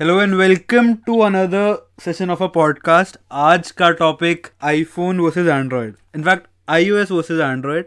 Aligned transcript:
Hello 0.00 0.20
and 0.22 0.34
welcome 0.34 0.92
to 1.06 1.18
another 1.20 1.74
session 2.00 2.30
of 2.30 2.42
a 2.42 2.46
podcast 2.46 3.16
आज 3.44 3.70
का 3.70 3.88
topic 4.00 4.46
iPhone 4.64 5.20
versus 5.20 5.46
Android 5.46 5.94
in fact 6.16 6.46
iOS 6.68 7.10
versus 7.10 7.40
Android 7.40 7.86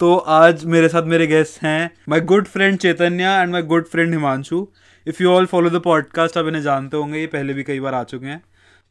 तो 0.00 0.14
आज 0.34 0.64
मेरे 0.64 0.88
साथ 0.88 1.06
मेरे 1.12 1.26
गेस्ट 1.26 1.62
हैं 1.62 1.90
my 2.08 2.20
good 2.20 2.46
friend 2.48 2.78
Chaitanya 2.78 3.32
and 3.32 3.52
my 3.52 3.62
good 3.62 3.86
friend 3.86 4.14
Himanshu. 4.14 4.66
If 5.06 5.22
you 5.22 5.30
all 5.30 5.46
follow 5.46 5.70
the 5.70 5.80
podcast 5.84 6.38
आप 6.38 6.46
इन्हें 6.46 6.62
जानते 6.62 6.96
होंगे, 6.96 7.18
ये 7.18 7.26
पहले 7.26 7.54
भी 7.54 7.62
कई 7.62 7.80
बार 7.80 7.94
आ 7.94 8.04
चुके 8.04 8.26
हैं. 8.26 8.40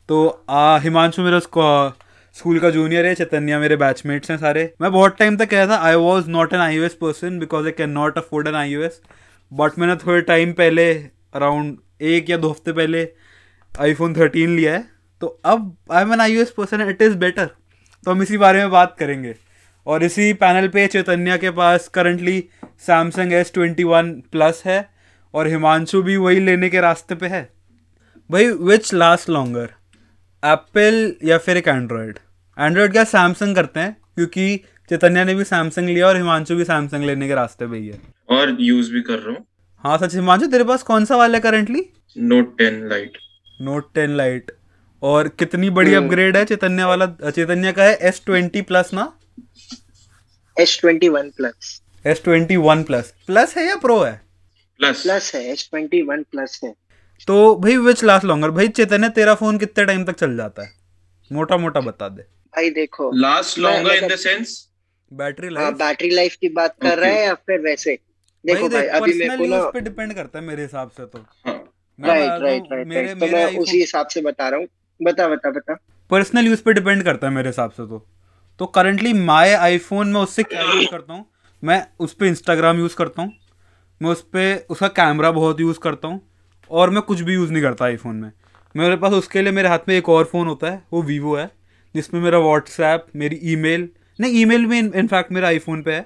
तो 0.10 0.46
हिमांशु 0.84 1.22
मेरा 1.22 1.40
स्कूल 1.40 2.60
का 2.60 2.70
जूनियर 2.70 3.06
है, 3.06 3.16
चैतन्य 3.16 3.58
मेरे 3.58 3.76
बैचमेट्स 3.78 4.32
हैं 4.32 4.38
सारे. 4.38 4.72
मैं 4.82 4.92
बहुत 4.92 5.18
टाइम 5.20 5.38
तक 5.38 5.50
कहा 5.52 5.68
था 5.68 5.82
I 5.86 5.96
was 6.04 6.30
not 6.30 6.54
an 6.54 6.60
I 6.60 6.88
person 7.02 7.40
because 7.40 7.66
I 7.66 7.72
can 7.78 7.90
not 7.90 8.18
afford 8.18 8.48
an 8.48 8.56
I 8.56 8.76
but 9.52 9.80
मैंने 9.80 9.96
थोड़े 10.08 10.22
टाइम 10.22 10.54
पहले 10.54 10.94
अराउंड 11.36 11.78
एक 12.02 12.30
या 12.30 12.38
दो 12.38 12.50
हफ़्ते 12.50 12.72
पहले 12.72 13.08
आईफोन 13.72 14.14
थर्टीन 14.14 14.56
लिया 14.56 14.74
है। 14.74 14.84
तो 15.22 15.28
अब 15.46 15.76
I 15.92 16.02
am 16.02 16.14
an 16.14 16.22
I 16.22 16.38
S 16.38 16.52
person 16.52 16.82
it 16.82 17.02
is 17.02 17.16
better 17.18 17.50
तो 18.04 18.12
हम 18.12 18.22
इसी 18.22 18.38
बारे 18.38 18.60
में 18.60 18.72
बात 18.72 18.96
करेंगे। 19.00 19.36
और 19.88 20.04
इसी 20.04 20.32
पैनल 20.34 20.68
पे 20.68 20.86
चैतन्य 20.88 21.38
के 21.38 21.50
पास 21.52 21.88
currently 21.88 22.44
Samsung 22.80 23.34
S 23.34 23.52
twenty 23.54 23.84
one 23.84 24.12
plus 24.32 24.62
है 24.66 24.80
और 25.34 25.48
हिमांशु 25.48 26.02
भी 26.02 26.18
वही 26.18 26.40
लेने 26.40 26.70
के 26.70 26.82
रास्ते 26.82 27.16
पे 27.16 27.28
है। 27.28 27.42
भाई 28.30 28.48
विच 28.48 28.94
लास्ट 28.94 29.30
लॉन्गर 29.30 29.70
एप्पल 30.44 31.14
या 31.24 31.38
फिर 31.38 31.58
एक 31.58 31.68
एंड्रॉयड 31.68 32.20
एंड्रॉयड 32.58 32.92
क्या 32.92 33.04
सैमसंग 33.04 33.56
करते 33.56 33.80
हैं? 33.80 33.98
क्योंकि 34.16 34.58
चैतन्य 34.92 35.24
ने 35.26 35.36
भी 35.36 35.44
सैमसंग 35.44 35.90
लिया 35.90 36.08
और 36.08 36.18
हिमांशु 36.18 36.56
भी 36.56 36.64
सैमसंग 36.64 37.04
लेने 37.04 37.28
के 37.28 37.36
रास्ते 37.36 37.68
पे 37.68 37.78
ही 37.78 37.88
है। 37.88 38.00
और 38.30 38.58
यूज़ 38.60 38.92
भी 38.94 39.02
कर 39.02 39.20
रहा 39.20 39.36
हूँ। 39.36 39.46
हाँ 39.84 39.98
सच 39.98 40.16
हिमांशु 40.16 40.48
तेरे 40.52 40.64
पास 40.64 40.84
कौन 40.84 41.06
सा 41.06 41.16
वाला 41.18 41.38
है 41.38 41.42
currently 41.42 41.82
note 42.18 42.58
ten 42.58 42.88
lite 42.90 43.18
note 43.62 43.94
ten 43.96 44.16
lite 44.18 44.52
और 45.02 45.28
कितनी 45.40 45.70
बड़ी 45.70 45.94
अपग्रेड 45.94 46.36
हम्म। 46.36 46.40
है? 46.40 46.46
चैतन्य 46.46 46.84
वाला 46.84 47.06
चैतन्य 47.30 47.72
का 47.72 47.84
है 47.84 47.98
एस 48.10 48.22
ट्वेंटी 48.26 48.62
प्लस 48.70 48.90
ना? 48.94 49.12
S 50.58 50.78
twenty 50.82 51.10
one 51.10 51.30
plus 51.38 51.82
S 52.06 52.22
twenty 52.24 52.56
one 52.58 52.84
plus 52.84 53.14
plus 53.28 53.58
है 53.58 53.66
या 53.68 53.76
प्रो 53.76 54.00
है? 54.04 54.22
प्लस 54.80 55.02
प्लस 55.04 55.34
है 55.36 55.44
एस 55.52 55.68
ट्वेंटी 55.72 56.02
वन 56.02 56.24
प्लस 56.32 56.60
है. 56.64 56.74
तो 57.28 57.56
भाई 57.62 57.78
विच 57.78 58.04
लास्ट 58.04 58.26
लॉन्गर 58.26 58.52
भाई 58.52 58.68
चैतन्य 58.80 59.10
तेरा 59.10 59.34
फ़ोन 59.36 59.58
कितने 59.58 59.86
टाइम 59.86 60.04
तक 60.06 60.16
चल 60.20 60.36
जाता 60.38 60.64
है? 60.64 60.72
मोटा 61.32 61.58
मोटा 61.58 61.80
बता 61.82 62.10
दे। 62.10 62.22
भाई 62.54 62.70
देखो 62.72 63.12
last 63.16 63.58
longer 63.60 63.96
in 63.96 64.08
the 64.08 64.16
sense 64.16 64.64
battery 65.12 65.48
हाँ, 65.48 65.54
लाइफ 65.64 65.78
बैटरी 65.78 66.10
लाइफ 66.10 66.36
की 66.42 66.50
बात 66.50 66.76
कर 66.82 66.88
Okay. 66.90 67.00
रहे 67.02 67.12
हैं 67.14 67.26
या 67.28 67.34
फिर 67.34 67.60
वैसे? 67.62 67.98
देखो 68.48 68.68
भाई 68.70 68.86
अभी 68.88 69.14
मेरे 69.14 69.38
को 69.38 69.46
ना 69.46 69.70
पे 69.70 69.80
डिपेंड 69.82 70.14
करता 70.14 70.40
है 70.40 70.46
मेरे 70.46 70.62
हिसाब 70.62 70.90
से 70.90 71.06
तो। 71.06 71.20
राइट 72.00 72.42
राइट 72.42 72.64
राइट 72.72 72.88
मेरे 72.88 73.16
तो 73.16 73.28
मैं 73.28 73.58
उसी 73.58 73.80
हिसाब 73.80 74.08
से 74.08 74.22
बता 74.22 74.50
रहा 74.50 74.60
हूँ। 74.60 74.68
बता 75.00 75.28
बता 75.28 75.50
बता। 75.52 75.78
पर्सनल 76.10 76.48
यूज़ 76.48 76.62
पे 76.64 76.74
डिपेंड 76.74 77.04
करता 77.04 77.28
है 77.28 77.34
मेरे 77.34 77.50
हिसाब 77.50 77.72
से 77.72 77.84
तो। 77.84 78.08
तो 78.60 78.66
करंटली 78.66 79.14
माय 79.14 79.54
आईफोन 79.54 80.08
में 80.08 80.22
उससे 80.22 80.44
क्या 80.44 80.62
यूज़ 80.62 80.88
करता 80.92 81.14
हूँ? 81.14 81.26
मैं 81.64 81.88
उस 82.00 82.14
पर 82.14 82.26
इंस्टाग्राम 82.26 82.80
यूज़ 82.80 82.96
करता 82.96 83.22
हूँ। 83.22 83.34
मैं 84.02 84.10
उस 84.10 84.22
पर 84.22 84.66
उसका 84.70 84.88
कैमरा 84.88 85.32
बहुत 85.32 85.60
यूज़ 85.60 85.80
करता 85.80 86.08
हूँ। 86.08 86.22
और 86.72 86.90
मैं 86.90 87.02
कुछ 87.02 87.22
भी 87.22 87.34
यूज़ 87.34 87.52
नहीं 87.52 87.64
करता 87.64 87.86
आईफोन 87.86 88.16
में। 88.16 88.32
मेरे 88.76 88.96
पास 88.96 89.14
उसके 89.14 89.42
लिए 89.42 89.52
मेरे 89.52 89.70
हाथ 89.70 89.88
में 89.88 89.96
एक 89.96 90.10
और 90.10 90.26
फ़ोन 90.26 90.48
होता 90.48 90.72
है 90.72 90.84
वो 90.94 91.02
वीवो 91.02 91.36
है 91.36 91.50
जिसमें 91.96 92.22
मेरा 92.22 92.40
व्हाट्सएप 92.40 93.06
मेरी 93.16 93.40
ईमेल 93.44 93.90
नहीं 94.20 94.42
ईमेल 94.42 94.66
में 94.66 94.80
इनफैक्ट 94.80 95.32
मेरा 95.32 95.48
आईफोन 95.48 95.82
पे 95.82 95.94
है। 95.94 96.06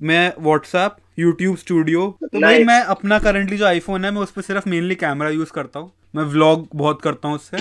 मैं 0.00 0.32
व्हाट्सएप 0.38 0.96
यूट्यूब 1.18 1.56
स्टूडियो 1.56 2.06
तो 2.22 2.40
भाई 2.40 2.64
मैं 2.64 2.80
अपना 2.84 3.18
करंटली 3.18 3.56
जो 3.56 3.64
आईफोन 3.66 4.04
है 4.04 4.10
मैं 4.10 4.20
उस 4.22 4.30
पर 4.30 4.42
सिर्फ़ 4.42 4.68
मेनली 4.68 4.94
कैमरा 4.94 5.28
यूज़ 5.30 5.52
करता 5.52 5.80
हूँ। 5.80 5.90
मैं 6.14 6.24
व्लॉग 6.24 6.66
बहुत 6.74 7.00
करता 7.02 7.28
हूँ 7.28 7.36
उससे। 7.36 7.56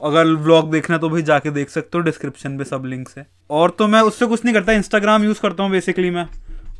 अगर 0.00 0.26
व्लॉग 0.42 0.70
देखना 0.70 0.98
तो 0.98 1.08
भाई 1.08 1.22
जाके 1.22 1.50
देख 1.50 1.70
सकते 1.70 1.98
हो 1.98 2.02
डिस्क्रिप्शन 2.04 2.58
पे 2.58 2.64
सब 2.64 2.84
लिंक्स 2.86 3.16
है। 3.18 3.26
और 3.50 3.70
तो 3.78 3.88
मैं 3.88 4.00
उससे 4.02 4.26
कुछ 4.26 4.44
नहीं 4.44 4.54
करता 4.54 4.72
इंस्टाग्राम 4.72 5.24
यूज़ 5.24 5.40
करता 5.42 5.62
हूँ 5.62 5.70
बेसिकली 5.72 6.10
मैं 6.10 6.26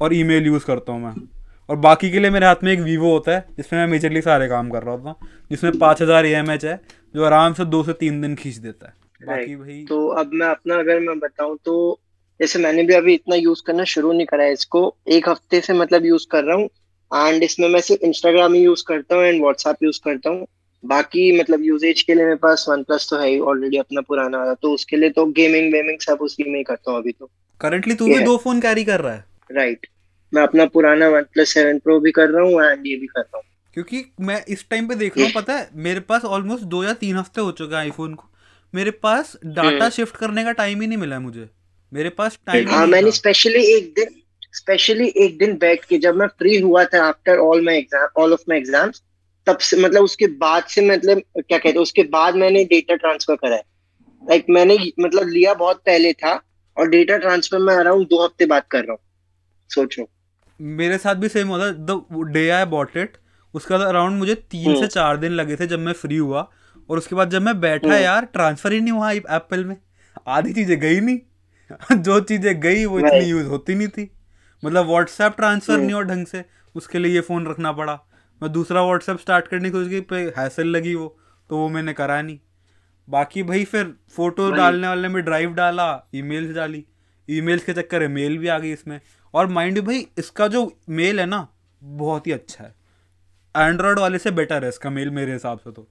और 0.01 0.15
ईमेल 0.15 0.47
यूज़ 0.47 0.67
करता 0.67 0.93
हूँ 0.93 1.03
मैं। 1.03 1.15
और 1.69 1.77
बाकी 1.79 2.11
के 2.11 2.21
लिए 2.21 2.31
मेरे 2.31 2.47
हाथ 2.47 2.63
में 2.65 2.73
एक 2.73 2.81
वीवो 2.81 3.13
होता 3.13 3.33
है 3.33 3.47
जिसमें 3.57 3.81
मैं 3.81 3.87
मेजरली 3.89 4.21
सारे 4.23 4.49
काम 4.49 4.71
कर 4.71 4.83
रहा 4.83 4.95
होता 4.95 5.11
हूँ 5.11 5.29
जिसमें 5.51 5.79
पाँच 5.79 6.03
हज़ार 6.03 6.27
ए 6.27 6.35
है 6.35 6.57
जो 7.15 7.25
आराम 7.25 7.53
से 7.53 7.65
दो 7.67 7.83
से 7.83 7.93
तीन 7.95 8.21
दिन 8.21 8.35
खींच 8.37 8.57
देता 8.57 8.87
है। 8.87 9.27
बाकी 9.27 9.57
भाई 9.57 9.85
तो 9.89 10.07
अब 10.15 10.31
मैं 10.35 10.47
अपना 10.47 10.79
अगर 10.79 11.01
मैं 11.01 11.19
बताऊँ 11.19 11.57
तो 11.65 12.01
जैसे 12.41 12.59
मैंने 12.59 12.83
भी 12.83 12.95
अभी 12.95 13.15
इतना 13.15 13.37
यूज़ 13.37 13.63
करना 13.67 13.85
शुरू 13.85 14.13
नहीं 14.13 14.27
करा 14.27 14.45
है 14.45 14.53
इसको 14.53 14.97
एक 15.09 15.29
हफ़्ते 15.29 15.61
से 15.61 15.73
मतलब 15.73 16.05
यूज़ 16.05 16.27
कर 16.31 16.45
रहा 16.45 16.57
हूँ। 16.57 16.69
एंड 17.11 17.43
इसमें 17.43 17.69
मैं 17.69 17.81
सिर्फ़ 17.81 18.05
इंस्टाग्राम 18.05 18.55
ही 18.55 18.63
यूज़ 18.63 18.85
करता 18.89 19.17
हूँ 19.17 19.25
एंड 19.25 19.41
व्हाट्सएप 19.41 19.83
यूज़ 19.83 20.01
करता 20.05 20.31
हूँ। 20.31 20.47
बाकी 20.85 21.31
मतलब 21.41 21.63
यूजेज 21.63 22.03
के 22.03 22.15
लिए 22.15 22.25
मेरे 22.25 22.37
पास 22.37 22.65
वन 22.69 22.83
प्लस 22.83 23.07
तो 23.11 23.19
है 23.19 23.29
ही 23.29 23.39
ऑलरेडी 23.41 23.77
अपना 23.77 24.01
पुराना 24.01 24.39
वाला। 24.39 24.55
तो 24.55 24.73
उसके 24.73 24.97
लिए 24.97 25.11
तो 25.11 25.27
गेमिंग 25.33 25.73
वेमिंग 25.73 26.01
सब 26.01 26.19
उसी 26.21 26.51
में 26.51 26.59
ही 26.59 26.65
करता 26.65 26.91
हूँ 26.91 27.01
अभी 27.01 27.13
तो। 27.13 27.31
करंटली 27.61 27.95
तू 27.95 28.07
भी 28.07 28.21
दो 28.21 28.37
फ़ोन 28.37 28.61
कैरी 28.61 28.85
कर 28.85 29.01
रहा 29.01 29.13
है? 29.13 29.25
राइट 29.53 29.87
मैं 30.33 30.43
अपना 30.43 30.67
पुराना 30.67 31.09
वन 31.09 31.23
प्लस 31.33 31.55
सेवन 31.55 31.79
प्रो 31.79 31.99
भी 32.01 32.11
कर 32.13 32.31
रहा 32.31 32.43
हूँ 32.43 32.63
एंड 32.65 32.87
ये 32.87 32.97
भी 32.97 33.07
कर 33.07 33.21
रहा 33.21 33.37
हूँ। 33.37 33.45
क्योंकि 33.75 34.05
मैं 34.21 34.45
इस 34.49 34.69
टाइम 34.71 34.89
पे 34.89 34.95
देख 34.95 35.17
रहा 35.19 35.27
हूँ 35.27 35.33
पता 35.33 35.57
है 35.57 35.69
मेरे 35.75 36.01
पास 36.01 36.25
ऑलमोस्ट 36.25 36.65
दो 36.65 36.85
या 36.85 36.93
तीन 36.95 37.17
हफ़्ते 37.17 37.41
हो 37.41 37.53
चुके 37.53 37.75
हैं 37.75 37.83
आईफोन 37.83 38.15
को। 38.15 38.31
मेरे 38.75 38.91
पास 38.91 39.37
डाटा। 39.47 39.89
शिफ्ट 39.91 40.17
करने 40.17 40.45
का 40.45 40.53
टाइम 40.53 40.81
ही 40.81 40.87
नहीं 40.87 40.99
मिला 40.99 41.17
है 41.17 41.23
मुझे। 41.23 41.49
मेरे 41.95 42.11
पास 42.11 42.39
टाइम 42.47 42.69
हाँ 42.69 42.87
मैंने 42.87 43.11
स्पेशली 43.11 43.65
एक 43.77 43.93
दिन 43.97 44.15
स्पेशली 44.55 45.07
एक 45.17 45.39
दिन 45.39 45.57
बैठ 45.57 45.85
के 45.85 45.99
जब 45.99 46.15
मैं 46.15 46.27
फ्री 46.39 46.59
हुआ 46.61 46.85
था 46.85 47.03
after 47.05 47.39
all 47.39 47.65
my 47.65 47.77
exam 47.77 48.23
all 48.23 48.33
of 48.33 48.41
my 48.49 48.59
exams 48.59 49.03
तब 49.47 49.59
से 49.59 49.77
मतलब 49.77 50.03
उसके 50.03 50.27
बाद 50.27 50.65
से 50.65 50.87
मतलब 50.89 51.23
क्या 51.39 51.59
कहते 51.59 51.69
हैं 51.69 51.83
उसके 51.83 52.03
बाद 52.03 52.35
मैंने 52.35 52.65
डेटा 52.65 52.95
ट्रांसफ़र 52.95 53.37
करा 53.37 53.55
है। 53.55 53.63
लाइक 54.23 54.43
like, 54.43 54.55
मैंने 54.55 54.93
मतलब 55.01 55.29
लिया 55.29 55.55
बहुत 55.55 55.83
पहले 55.87 56.13
था 56.13 56.41
और 56.77 56.89
डेटा 56.89 57.17
ट्रांसफ़र 57.19 57.59
में 57.59 57.75
अराउंड 57.75 58.07
दो 58.07 58.23
हफ़्ते 58.25 58.47
बाद 58.47 58.63
कर 58.71 58.85
रहा 58.85 58.93
हूँ। 58.93 58.99
सोचो। 59.71 60.09
मेरे 60.61 60.99
साथ 60.99 61.15
भी 61.15 61.29
सेम 61.29 61.49
होता 61.49 61.71
the 61.71 62.31
day 62.33 62.49
I 62.49 62.65
bought 62.65 62.97
it 62.97 63.17
उसके 63.55 63.75
बाद 63.75 63.87
अराउंड 63.87 64.19
मुझे 64.19 64.35
तीन 64.35 64.67
हम्म। 64.67 64.81
से 64.81 64.87
चार 64.87 65.17
दिन 65.17 65.33
लगे 65.33 65.57
थे 65.57 65.67
जब 65.67 65.79
मैं 65.79 65.93
फ्री 65.93 66.17
हुआ 66.17 66.49
और 66.89 66.99
उसके 66.99 67.17
बाद 67.17 67.31
जब 67.31 67.43
मैं 67.43 67.61
बैठा 67.61 67.89
हम्म। 67.89 68.03
यार 68.03 68.25
ट्रांसफ़र 68.33 68.73
ही 68.73 68.81
नहीं 68.81 68.93
हुआ 68.93 69.11
एप्पल 69.13 69.65
में। 69.65 69.77
आधी 70.29 70.53
चीज़ें 70.53 70.79
गई 70.81 71.01
नहीं। 71.01 71.19
जो 71.93 72.21
चीज़ें 72.21 72.61
गई 72.61 72.85
वो 72.85 72.99
इतनी 72.99 73.25
यूज़ 73.25 73.47
होती 73.47 73.75
नहीं 73.75 73.89
थी। 73.89 74.11
मतलब 74.63 74.87
व्हाट्सएप 74.87 75.37
ट्रांसफ़र। 75.37 75.79
नहीं 75.79 75.93
हुआ 75.93 76.03
ढंग 76.03 76.27
से। 76.27 76.45
उसके 76.75 76.99
लिए 76.99 77.15
ये 77.15 77.21
फ़ोन 77.21 77.47
रखना 77.47 77.73
पड़ा। 77.73 77.99
मैं 78.43 78.53
दूसरा 78.53 78.83
व्हाट्सएप 78.83 79.19
स्टार्ट 79.19 79.49
करने 79.49 79.65
की 79.65 79.71
कोशिश 79.71 79.89
की 79.89 80.01
पे 80.01 80.17
हैसल 80.39 80.67
लगी 80.67 80.95
वो 80.95 81.17
तो 81.51 81.57
वो 81.57 81.69
मैंने 81.69 81.93
करा 81.93 82.21
नहीं। 82.23 82.39
बाकी 83.09 83.43
भाई 83.43 83.65
फिर 83.65 83.95
फ़ोटो 84.17 84.51
डालने 84.51 84.89
वाले 84.89 85.09
में 85.09 85.23
ड्राइव 85.25 85.53
डाला 85.55 85.87
ईमेल्स 86.15 86.55
डाली। 86.57 86.85
ईमेल्स 87.29 87.65
के 87.65 87.73
चक्कर 87.73 88.01
में 88.01 88.09
मेल 88.09 88.39
भी 88.39 88.49
आ 88.49 88.59
गई 88.59 88.73
इसमें। 88.73 89.01
और 89.35 89.47
माइंड 89.47 89.81
भाई 89.81 90.07
इसका 90.19 90.49
जो 90.49 90.81
मेल 90.89 91.21
है 91.21 91.27
ना 91.27 91.47
बहुत 91.83 92.27
ही 92.27 92.33
अच्छा 92.33 92.65
है। 92.65 92.75
एंड्रॉयड 93.55 93.99
वाले 93.99 94.19
से 94.19 94.31
बेटर 94.31 94.63
है 94.63 94.69
इसका 94.69 94.91
मेल 94.91 95.11
मेरे 95.11 95.33
हिसाब 95.33 95.59
से 95.59 95.73
तो। 95.73 95.89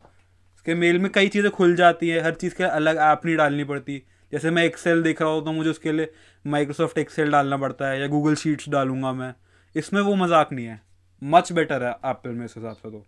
इसके 0.55 0.75
मेल 0.75 0.99
में 0.99 1.11
कई 1.11 1.27
चीज़ें 1.27 1.51
खुल 1.51 1.75
जाती 1.75 2.09
है 2.09 2.23
हर 2.23 2.33
चीज़ 2.33 2.55
के 2.55 2.63
अलग 2.63 2.97
ऐप 2.97 3.21
नहीं 3.25 3.35
डालनी 3.37 3.63
पड़ती। 3.63 4.01
जैसे 4.33 4.49
मैं 4.51 4.63
एक्सेल 4.65 5.01
देख 5.03 5.21
रहा 5.21 5.29
हूँ 5.31 5.43
तो 5.45 5.51
मुझे 5.51 5.69
उसके 5.69 5.91
लिए 5.91 6.11
माइक्रोसॉफ्ट 6.45 6.97
एक्सेल 6.97 7.31
डालना 7.31 7.57
पड़ता 7.57 7.89
है 7.89 7.99
या 7.99 8.07
गूगल 8.07 8.35
शीट्स 8.35 8.69
डालूँगा 8.69 9.11
मैं। 9.13 9.33
इसमें 9.75 10.01
वो 10.01 10.15
मज़ाक 10.15 10.53
नहीं 10.53 10.65
है। 10.65 10.81
मच 11.21 11.51
बेटर 11.51 11.83
है 11.83 11.91
एप्पल 12.05 12.29
में 12.29 12.45
इस 12.45 12.53
हिसाब 12.57 12.75
से 12.75 12.89
तो। 12.91 13.05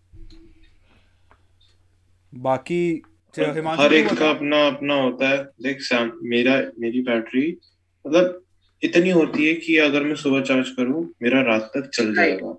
बाकी 2.33 3.01
हर 3.35 3.93
एक 3.93 4.13
का 4.13 4.29
अपना 4.29 4.65
अपना 4.67 4.93
होता 4.93 5.29
है। 5.29 5.43
देख 5.63 5.81
सैम 5.81 6.11
मेरा 6.23 6.61
मेरी 6.79 7.01
बैटरी 7.01 7.57
मतलब 8.05 8.41
इतनी 8.83 9.09
होती 9.09 9.47
है 9.47 9.53
कि 9.55 9.77
अगर 9.77 10.03
मैं 10.03 10.15
सुबह 10.15 10.41
चार्ज 10.41 10.69
करूँ 10.69 11.03
मेरा 11.23 11.41
रात 11.41 11.71
तक 11.75 11.89
चल 11.93 12.13
जाएगा। 12.15 12.55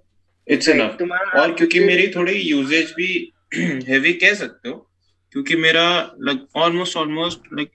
इट्स 0.47 0.69
इनफ 0.69 1.03
और 1.37 1.53
क्योंकि 1.53 1.81
मेरी 1.81 2.09
थोड़ी 2.09 2.33
यूजेज 2.33 2.93
भी 2.97 3.09
हैवी 3.89 4.13
कह 4.13 4.35
सकते 4.35 4.69
हो 4.69 4.75
क्योंकि 5.33 5.57
मेरा 5.57 5.89
like 6.21 6.47
almost 6.57 6.97
almost 6.97 7.53
like 7.53 7.71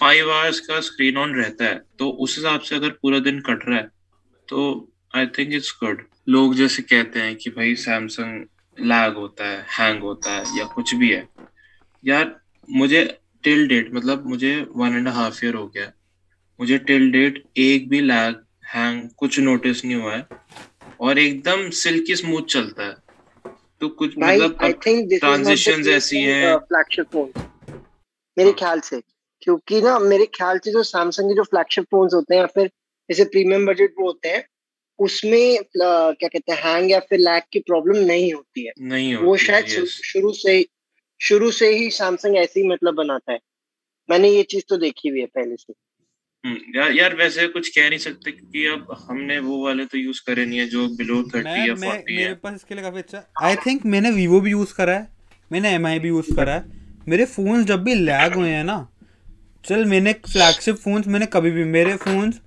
five 0.00 0.32
hours 0.32 0.60
का 0.60 0.80
स्क्रीन 0.80 1.16
ऑन 1.16 1.34
रहता 1.34 1.64
है 1.64 1.82
तो 1.98 2.10
उस 2.10 2.36
हिसाब 2.36 2.60
से 2.60 2.76
अगर 2.76 2.90
पूरा 2.90 3.18
दिन 3.18 3.40
कट 3.40 3.68
रहा 3.68 3.78
है 3.78 3.90
तो 4.48 4.92
आई 5.16 5.26
थिंक 5.26 5.54
इट्स 5.54 5.78
गुड 5.84 6.06
लोग 6.28 6.54
जैसे 6.54 6.82
कहते 6.82 7.20
हैं 7.20 7.36
कि 7.36 7.50
भाई 7.50 7.74
सैमसंग 7.74 8.46
लैग 8.80 9.14
होता 9.14 9.48
है 9.48 9.66
हैंग 9.78 10.02
होता 10.02 10.30
है 10.32 10.58
या 10.58 10.64
कुछ 10.64 10.94
भी 10.94 11.10
है। 11.12 11.28
यार 12.04 12.40
मुझे 12.70 13.18
टिल 13.42 13.68
डेट 13.68 13.94
मतलब 13.94 14.26
मुझे 14.26 14.66
वन 14.76 14.96
एंड 14.96 15.08
हाफ़ 15.08 15.44
ईयर 15.44 15.54
हो 15.54 15.66
गया। 15.66 15.92
मुझे 16.60 16.78
टिल 16.78 17.10
डेट 17.10 17.44
एक 17.56 17.88
भी 17.88 18.00
लैग 18.00 18.36
हैंग 18.74 19.10
कुछ 19.16 19.40
नोटिस 19.40 19.84
नहीं 19.84 19.94
हुआ 19.94 20.16
है। 20.16 20.26
और 21.00 21.18
एकदम 21.18 21.70
सिल्की 21.70 22.16
स्मूथ 22.16 22.42
चलता 22.42 22.82
है। 22.82 22.96
तो 23.80 23.88
कुछ 23.88 24.14
मतलब 24.18 24.58
transitions 25.24 25.86
ऐसी 25.86 26.18
हैं। 26.18 26.58
फ्लैगशिप 26.58 27.06
फ़ोन 27.12 27.32
मेरे 28.38 28.50
हाँ। 28.50 28.58
ख्याल 28.58 28.80
से। 28.80 29.02
क्योंकि 29.42 29.80
ना 29.80 29.98
मेरे 29.98 30.26
ख्याल 30.26 30.58
से 30.58 30.72
जो 30.72 30.82
सैमसंग 30.82 31.30
के 31.30 31.34
जो 31.34 31.42
फ्लैगशिप 31.42 31.84
फोन्स 31.84 32.14
होते 32.14 32.34
हैं 32.34 32.40
या 32.40 32.46
फिर 32.46 32.70
जैसे 33.10 33.24
प्रीमियम 33.24 33.66
बजट 33.66 33.94
वो 34.00 34.06
होते 34.06 34.28
हैं 34.28 34.44
उसमें 34.98 35.58
क्या 35.76 36.28
कहते 36.28 36.52
हैं 36.52 36.58
हैंग 36.62 36.90
या 36.90 36.98
फिर 37.00 37.18
लैग 37.18 37.42
की 37.52 37.60
प्रॉब्लम 37.60 37.96
नहीं 37.96 38.32
होती 38.34 38.66
है। 38.66 38.72
नहीं 38.80 39.14
होती 39.14 39.30
है, 39.30 39.46
शायद 39.46 39.84
शुरू 39.86 40.32
से 40.32 40.64
शुरू 41.20 41.50
से 41.50 41.68
ही 41.76 41.90
सैमसंग 41.90 42.36
ऐसे 42.36 42.60
ही 42.60 42.66
मतलब 42.68 42.94
बनाता 42.94 43.32
है। 43.32 43.38
मैंने 44.08 44.28
ये 44.28 44.42
चीज़ 44.42 44.64
तो 44.68 44.76
देखी 44.76 45.08
हुई 45.08 45.20
है 45.20 45.26
पहले 45.26 45.56
से। 45.56 45.72
हम्म, 46.44 46.56
यार 46.76 46.92
यार 46.92 47.14
वैसे 47.16 47.46
कुछ 47.48 47.68
कह 47.68 47.88
नहीं 47.88 47.98
सकते 47.98 48.30
क्योंकि 48.32 48.66
अब 48.66 48.86
हमने 49.08 49.38
वो 49.38 49.64
वाले 49.64 49.84
तो 49.84 49.98
यूज़ 49.98 50.20
करे 50.26 50.46
नहीं 50.46 50.58
है 50.58 50.66
जो 50.66 50.86
बिलो 50.88 51.22
थर्टी 51.22 51.68
या 51.68 51.74
मैं 51.74 51.88
फोर्टी 51.88 52.16
मेरे 52.16 52.28
है। 52.28 52.34
पास 52.34 52.54
इसके 52.54 52.74
लिए 52.74 52.84
काफ़ी 52.84 52.98
अच्छा 52.98 53.24
आई 53.42 53.56
थिंक 53.56 53.84
मैंने 53.86 54.10
वीवो 54.10 54.40
भी 54.40 54.50
यूज़ 54.50 54.74
करा 54.74 54.94
है 54.94 55.08
मैंने 55.50 55.74
एम 55.74 55.86
भी 55.98 56.08
यूज़ 56.08 56.34
करा 56.36 56.54
है। 56.54 56.80
मेरे 57.08 57.24
फ़ोन 57.24 57.64
जब 57.64 57.82
भी 57.84 57.94
लैग 57.94 58.34
हुए 58.34 58.48
हैं 58.48 58.64
ना 58.64 58.78
चल, 59.64 59.84
मैंने 59.84 60.12
फ्लैगशिप 60.24 60.76
फ़ोन्स 60.76 61.06
मैंने 61.06 61.26
कभी 61.26 61.50
भी, 61.50 61.64
मेरे 61.66 61.94
फ़ोन्स 61.96 62.40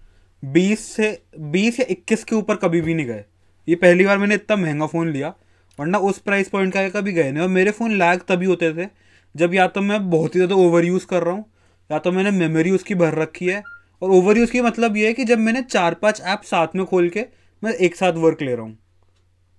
बीस 0.44 0.80
से, 0.88 1.22
बीस 1.38 1.80
या 1.80 1.86
इक्कीस 1.90 2.24
के 2.24 2.36
ऊपर 2.36 2.56
कभी 2.58 2.82
भी 2.82 2.94
नहीं 2.94 3.06
गए। 3.06 3.24
ये 3.68 3.76
पहली 3.76 4.06
बार 4.06 4.18
मैंने 4.18 4.36
इतना 4.36 4.56
महँगा 4.56 4.86
फ़ोन 4.88 5.12
लिया, 5.12 5.34
वरना 5.80 5.98
उस 6.00 6.20
प्राइस 6.20 6.50
पॉइंट 6.50 6.74
का 6.74 6.88
कभी 6.92 7.12
गए 7.14 7.32
नहीं। 7.32 7.44
और 7.44 7.50
मेरे 7.50 7.72
फ़ोन 7.72 7.92
लैग 7.94 8.22
तभी 8.28 8.46
होते 8.46 8.74
थे, 8.74 8.88
जब 9.36 9.54
या 9.54 9.68
तो 9.68 9.82
मैं 9.82 10.10
बहुत 10.10 10.36
ही 10.36 10.40
ज़्यादा 10.40 10.56
ओवर 10.58 10.86
यूज़ 10.86 11.06
कर 11.06 11.24
रहा 11.24 11.34
हूँ, 11.34 11.46
या 11.90 12.00
तो 12.00 12.12
मैंने 12.12 12.32
मेमोरी 12.34 12.72
उसकी 12.72 12.96
भर 12.96 13.14
रखी 13.14 13.46
है। 13.46 13.64
और 14.02 14.10
ओवर 14.12 14.38
यूज़ 14.38 14.52
की 14.52 14.62
मतलब 14.62 14.98
ये 14.98 15.08
है 15.08 15.14
कि 15.14 15.24
जब 15.26 15.40
मैंने 15.40 15.62
चार 15.64 15.94
पाँच 15.96 16.22
ऐप 16.24 16.42
साथ 16.46 16.76
में 16.76 16.86
खोल 16.86 17.10
के 17.10 17.26
मैं 17.64 17.74
एक 17.76 17.96
साथ 17.96 18.14
वर्क 18.16 18.42
ले 18.42 18.56
रहा 18.56 18.66
हूँ, 18.66 18.78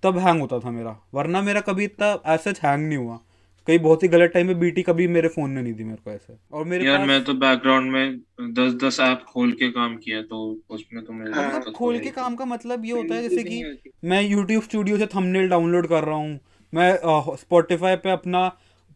तब 0.03 0.17
हैंग 0.17 0.41
होता 0.41 0.59
था 0.59 0.71
मेरा। 0.71 0.95
वरना 1.13 1.41
मेरा 1.41 1.61
कभी 1.61 1.83
इतना 1.85 2.17
ऐसा 2.27 2.53
हैंग 2.63 2.87
नहीं 2.87 2.97
हुआ। 2.97 3.19
कहीं 3.67 3.79
बहुत 3.79 4.03
ही 4.03 4.07
गलत 4.07 4.31
टाइम 4.33 4.47
में 4.47 4.59
बीटी 4.59 4.81
कभी 4.83 5.07
मेरे 5.09 5.27
फ़ोन 5.29 5.51
ने 5.51 5.61
नहीं 5.61 5.73
दी 5.73 5.83
मेरे 5.83 5.97
को 6.03 6.11
ऐसे। 6.11 6.37
और 6.53 6.65
मेरे 6.65 6.85
यार 6.85 6.97
पास 6.97 7.07
मैं 7.07 7.23
तो 7.23 7.33
बैकग्राउंड 7.35 7.91
में 7.91 8.53
दस 8.53 8.73
दस 8.83 8.99
ऐप 9.01 9.23
खोल 9.29 9.51
के 9.53 9.69
काम 9.71 9.95
किया 9.97 10.21
तो 10.23 10.39
उसमें 10.69 11.03
तो 11.05 11.13
मेरे 11.13 11.31
हाँ, 11.31 11.43
दिक्कत 11.43 11.57
मतलब 11.57 11.67
हो 11.67 11.77
खोल 11.77 11.93
रही 11.93 12.01
के 12.01 12.07
थी। 12.07 12.11
काम 12.11 12.35
का 12.35 12.45
मतलब 12.45 12.85
ये 12.85 12.91
होता 12.91 13.15
है 13.15 13.21
जैसे 13.21 13.43
कि 13.43 13.91
मैं 14.05 14.21
यूट्यूब 14.21 14.63
स्टूडियो 14.63 14.97
से 14.97 15.05
थंबनेल 15.07 15.49
डाउनलोड 15.49 15.87
कर 15.87 16.03
रहा 16.03 16.15
हूँ 16.15 16.39
मैं 16.73 17.35
स्पॉटिफाई 17.37 17.95
पे 17.97 18.11
अपना 18.11 18.51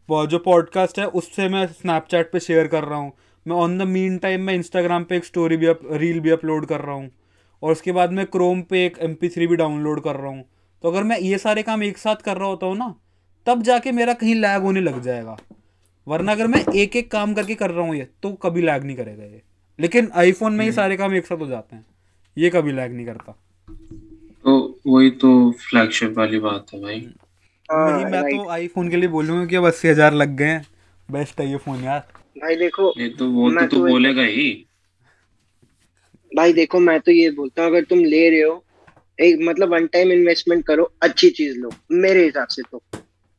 जो 0.08 0.38
पॉडकास्ट 0.40 0.98
है 0.98 1.06
उससे 1.18 1.48
मैं 1.48 1.66
स्नैपचैट 1.68 2.32
पे 2.32 2.40
शेयर 2.40 2.66
कर 2.66 2.84
रहा 2.84 2.98
हूँ। 2.98 3.12
मैं 3.46 3.56
ऑन 3.56 3.76
द 3.78 3.82
मीन 3.88 4.16
टाइम 4.18 4.40
मैं 4.40 4.54
इंस्टाग्राम 4.54 5.04
पे 5.04 5.16
एक 5.16 5.24
स्टोरी 5.24 5.56
भी 5.56 5.72
रील 5.98 6.20
भी 6.20 6.30
अपलोड 6.30 6.66
कर 6.66 6.80
रहा 6.80 6.94
हूँ। 6.94 7.10
और 7.62 7.72
उसके 7.72 7.92
बाद 7.92 8.12
मैं 8.12 8.26
क्रोम 8.28 8.62
पे 8.62 8.84
एक 8.86 8.98
एम 9.00 9.16
भी 9.22 9.56
डाउनलोड 9.56 10.02
कर 10.04 10.16
रहा 10.16 10.30
हूँ। 10.30 10.44
तो 10.84 10.88
अगर 10.88 11.02
मैं 11.02 11.18
ये 11.20 11.38
सारे 11.38 11.62
काम 11.62 11.82
एक 11.82 11.98
साथ 11.98 12.22
कर 12.24 12.36
रहा 12.36 12.48
होता 12.48 12.66
हूँ 12.66 12.76
ना 12.76 12.94
तब 13.46 13.62
जाके 13.62 13.92
मेरा 13.92 14.12
कहीं 14.14 14.34
लैग 14.34 14.62
होने 14.62 14.80
लग 14.80 15.00
जाएगा। 15.02 15.36
वरना 16.06 16.32
अगर 16.32 16.46
मैं 16.46 16.64
एक 16.74 16.96
एक 16.96 17.10
काम 17.10 17.34
करके 17.34 17.54
कर 17.54 17.70
रहा 17.70 17.86
हूँ 17.86 17.96
ये 17.96 18.06
तो 18.22 18.32
कभी 18.42 18.62
लैग 18.62 18.84
नहीं 18.84 18.96
करेगा 18.96 19.24
ये। 19.24 19.42
लेकिन 19.78 20.10
आईफोन 20.14 20.52
में 20.52 20.64
ये 20.64 20.72
सारे 20.72 20.96
काम 20.96 21.14
एक 21.14 21.26
साथ 21.26 21.38
हो 21.38 21.46
जाते 21.46 21.76
हैं। 21.76 21.84
ये 22.36 22.50
कभी 22.50 22.72
लैग 22.72 22.92
नहीं 22.92 23.06
करता। 23.06 23.32
तो 24.44 24.80
वही 24.86 25.10
तो 25.10 25.30
फ्लैगशिप 25.60 26.18
वाली 26.18 26.38
बात 26.38 26.72
है 26.74 26.80
भाई। 26.80 26.98
हाँ, 27.68 27.86
वही 27.86 28.04
मैं 28.04 28.22
तो 28.22 28.48
आईफोन 28.50 28.88
के 28.90 28.96
लिए 28.96 29.08
बोलूँगा 29.08 29.44
कि 29.46 29.56
अब 29.56 29.66
अस्सी 29.66 29.88
हज़ार 29.88 30.14
लग 30.14 30.36
गए 30.36 30.46
हैं। 30.46 30.66
बेस्ट 31.08 31.40
है 31.40 31.50
ये 31.50 31.56
फ़ोन 31.58 31.84
यार। 31.84 32.00
भाई 32.38 32.56
देखो 32.56 32.92
ये 32.98 33.08
तो 33.08 33.30
वो 33.30 33.48
तो 33.48 33.54
मैं 33.54 33.68
तू 33.68 33.76
तो 33.76 33.86
बोलेगा 33.86 34.22
ही। 34.22 34.50
भाई 36.32 36.52
देखो 36.52 36.80
मैं 36.80 36.98
तो 37.00 37.12
ये 37.12 37.30
बोलता 37.30 37.62
हूँ 37.62 37.70
अगर 37.70 37.84
तुम 37.84 37.98
ले 37.98 38.28
रहे 38.30 38.40
हो 38.40 38.62
एक 39.18 39.38
मतलब 39.42 39.72
वन 39.72 39.86
टाइम 39.86 40.12
इन्वेस्टमेंट 40.12 40.64
करो 40.66 40.90
अच्छी 41.02 41.30
चीज़ 41.30 41.58
लो 41.58 41.70
मेरे 41.92 42.24
हिसाब 42.24 42.48
से 42.48 42.62
तो। 42.62 42.82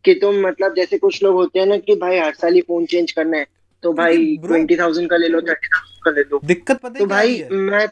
कि 0.06 0.14
तुम 0.14 0.40
मतलब 0.42 0.76
जैसे 0.76 0.98
कुछ 0.98 1.22
लोग 1.24 1.36
होते 1.36 1.60
हैं 1.60 1.66
ना 1.66 1.78
कि 1.80 1.96
भाई 1.96 2.20
हर 2.20 2.34
साल 2.34 2.54
ही 2.54 2.62
फ़ोन 2.62 2.86
चेंज 2.86 3.12
करना 3.12 3.38
है 3.38 3.46
तो 3.84 3.94
भाई 3.94 4.36
ट्वेंटी 4.38 4.76
थाउज़ेंड 4.78 5.10
का 5.10 5.18
ले 5.18 5.28
लो 5.28 5.42
थर्टी 5.42 5.68
थाउज़ेंड 5.68 6.04
का 6.06 6.12
ले 6.12 6.22
लो। 6.22 6.40
दिक्कत 6.46 6.80
पता 6.80 7.00
तो 7.00 7.06
भाई 7.06 7.44
मैं 7.52 7.86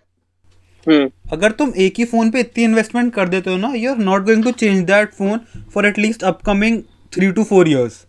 हम्म। 0.87 1.09
अगर 1.33 1.51
तुम 1.51 1.73
एक 1.77 1.99
ही 1.99 2.05
फ़ोन 2.05 2.29
पे 2.31 2.39
इतनी 2.39 2.63
इन्वेस्टमेंट 2.63 3.13
कर 3.13 3.29
देते 3.29 3.49
हो 3.49 3.57
ना 3.57 3.73
you 3.75 3.91
are 3.91 3.97
not 3.99 4.23
going 4.25 4.43
to 4.43 4.51
change 4.53 4.83
that 4.85 5.13
phone 5.13 5.39
for 5.73 5.85
at least 5.87 6.23
upcoming 6.23 6.81
three 7.13 7.31
two 7.31 7.43
four 7.43 7.67
years 7.69 8.05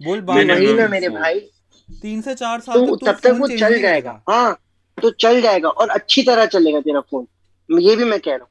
बोल 0.00 0.20
बात 0.20 0.36
मैंने 0.36 0.54
वही 0.54 0.74
ना 0.74 0.88
मेरे 0.88 1.08
भाई। 1.10 1.40
तीन 1.88 2.20
से 2.20 2.34
चार 2.34 2.60
साल 2.60 2.86
तो 2.86 2.96
तब 2.96 3.18
तक 3.22 3.36
वो 3.40 3.48
चल 3.48 3.80
जाएगा। 3.80 4.20
हाँ 4.30 4.56
तो 4.98 5.10
चल 5.20 5.40
जाएगा 5.40 5.68
और 5.68 5.88
अच्छी 5.90 6.22
तरह 6.22 6.46
चलेगा 6.46 6.80
तेरा 6.80 7.00
फ़ोन 7.00 7.78
ये 7.80 7.96
भी 7.96 8.04
मैं 8.04 8.18
कह 8.20 8.30
रहा 8.30 8.38
हूँ। 8.40 8.48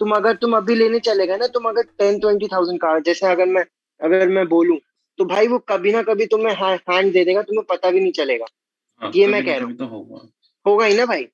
तुम 0.00 0.10
अगर 0.10 0.34
तुम 0.36 0.56
अभी 0.56 0.74
लेने 0.74 0.98
चलेगा 0.98 1.36
ना 1.36 1.46
तुम 1.46 1.68
अगर 1.68 1.82
टेन 1.82 2.18
ट्वेंटी 2.18 2.46
थाउज़ेंड 2.46 2.80
का 2.80 2.98
जैसे 2.98 3.26
अगर 3.26 3.46
मैं 3.46 3.64
अगर 4.00 4.28
मैं 4.28 4.46
बोलूँ 4.48 4.78
तो 5.18 5.24
भाई 5.24 5.48
वो 5.48 5.58
कभी 5.58 5.92
ना 5.92 6.02
कभी 6.02 6.26
तुम्हें 6.26 6.54
हैंड 6.54 7.12
दे 7.12 7.24
देगा 7.24 7.42
तुम्हें 7.42 7.64
पता 7.68 7.90
भी 7.90 8.00
नहीं 8.00 8.12
चलेगा। 8.12 8.46
हाँ, 9.00 9.10
ये 9.14 9.26
मैं 9.26 9.44
कह 9.44 9.56
रहा 9.56 9.64
कभी 9.66 9.74
तो 9.74 9.86
होगा। 9.86 10.28
होगा 10.66 10.84
ही 10.86 10.96
ना 10.96 11.06
भाई। 11.06 11.26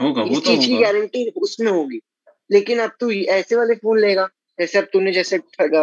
होगा 0.00 0.22
वो 0.22 0.30
इस 0.30 0.44
तो 0.44 0.50
चीज़ 0.50 0.66
की 0.66 0.74
होगा। 0.74 0.86
गारंटी 0.86 1.28
उसमें 1.28 1.70
होगी। 1.72 2.00
लेकिन 2.50 2.78
अब 2.78 2.90
तू 3.00 3.10
ऐसे 3.10 3.56
वाले 3.56 3.74
फ़ोन 3.74 3.98
लेगा 4.00 4.28
जैसे 4.58 4.78
अब 4.78 4.84
तूने 4.84 5.12
जैसे 5.12 5.36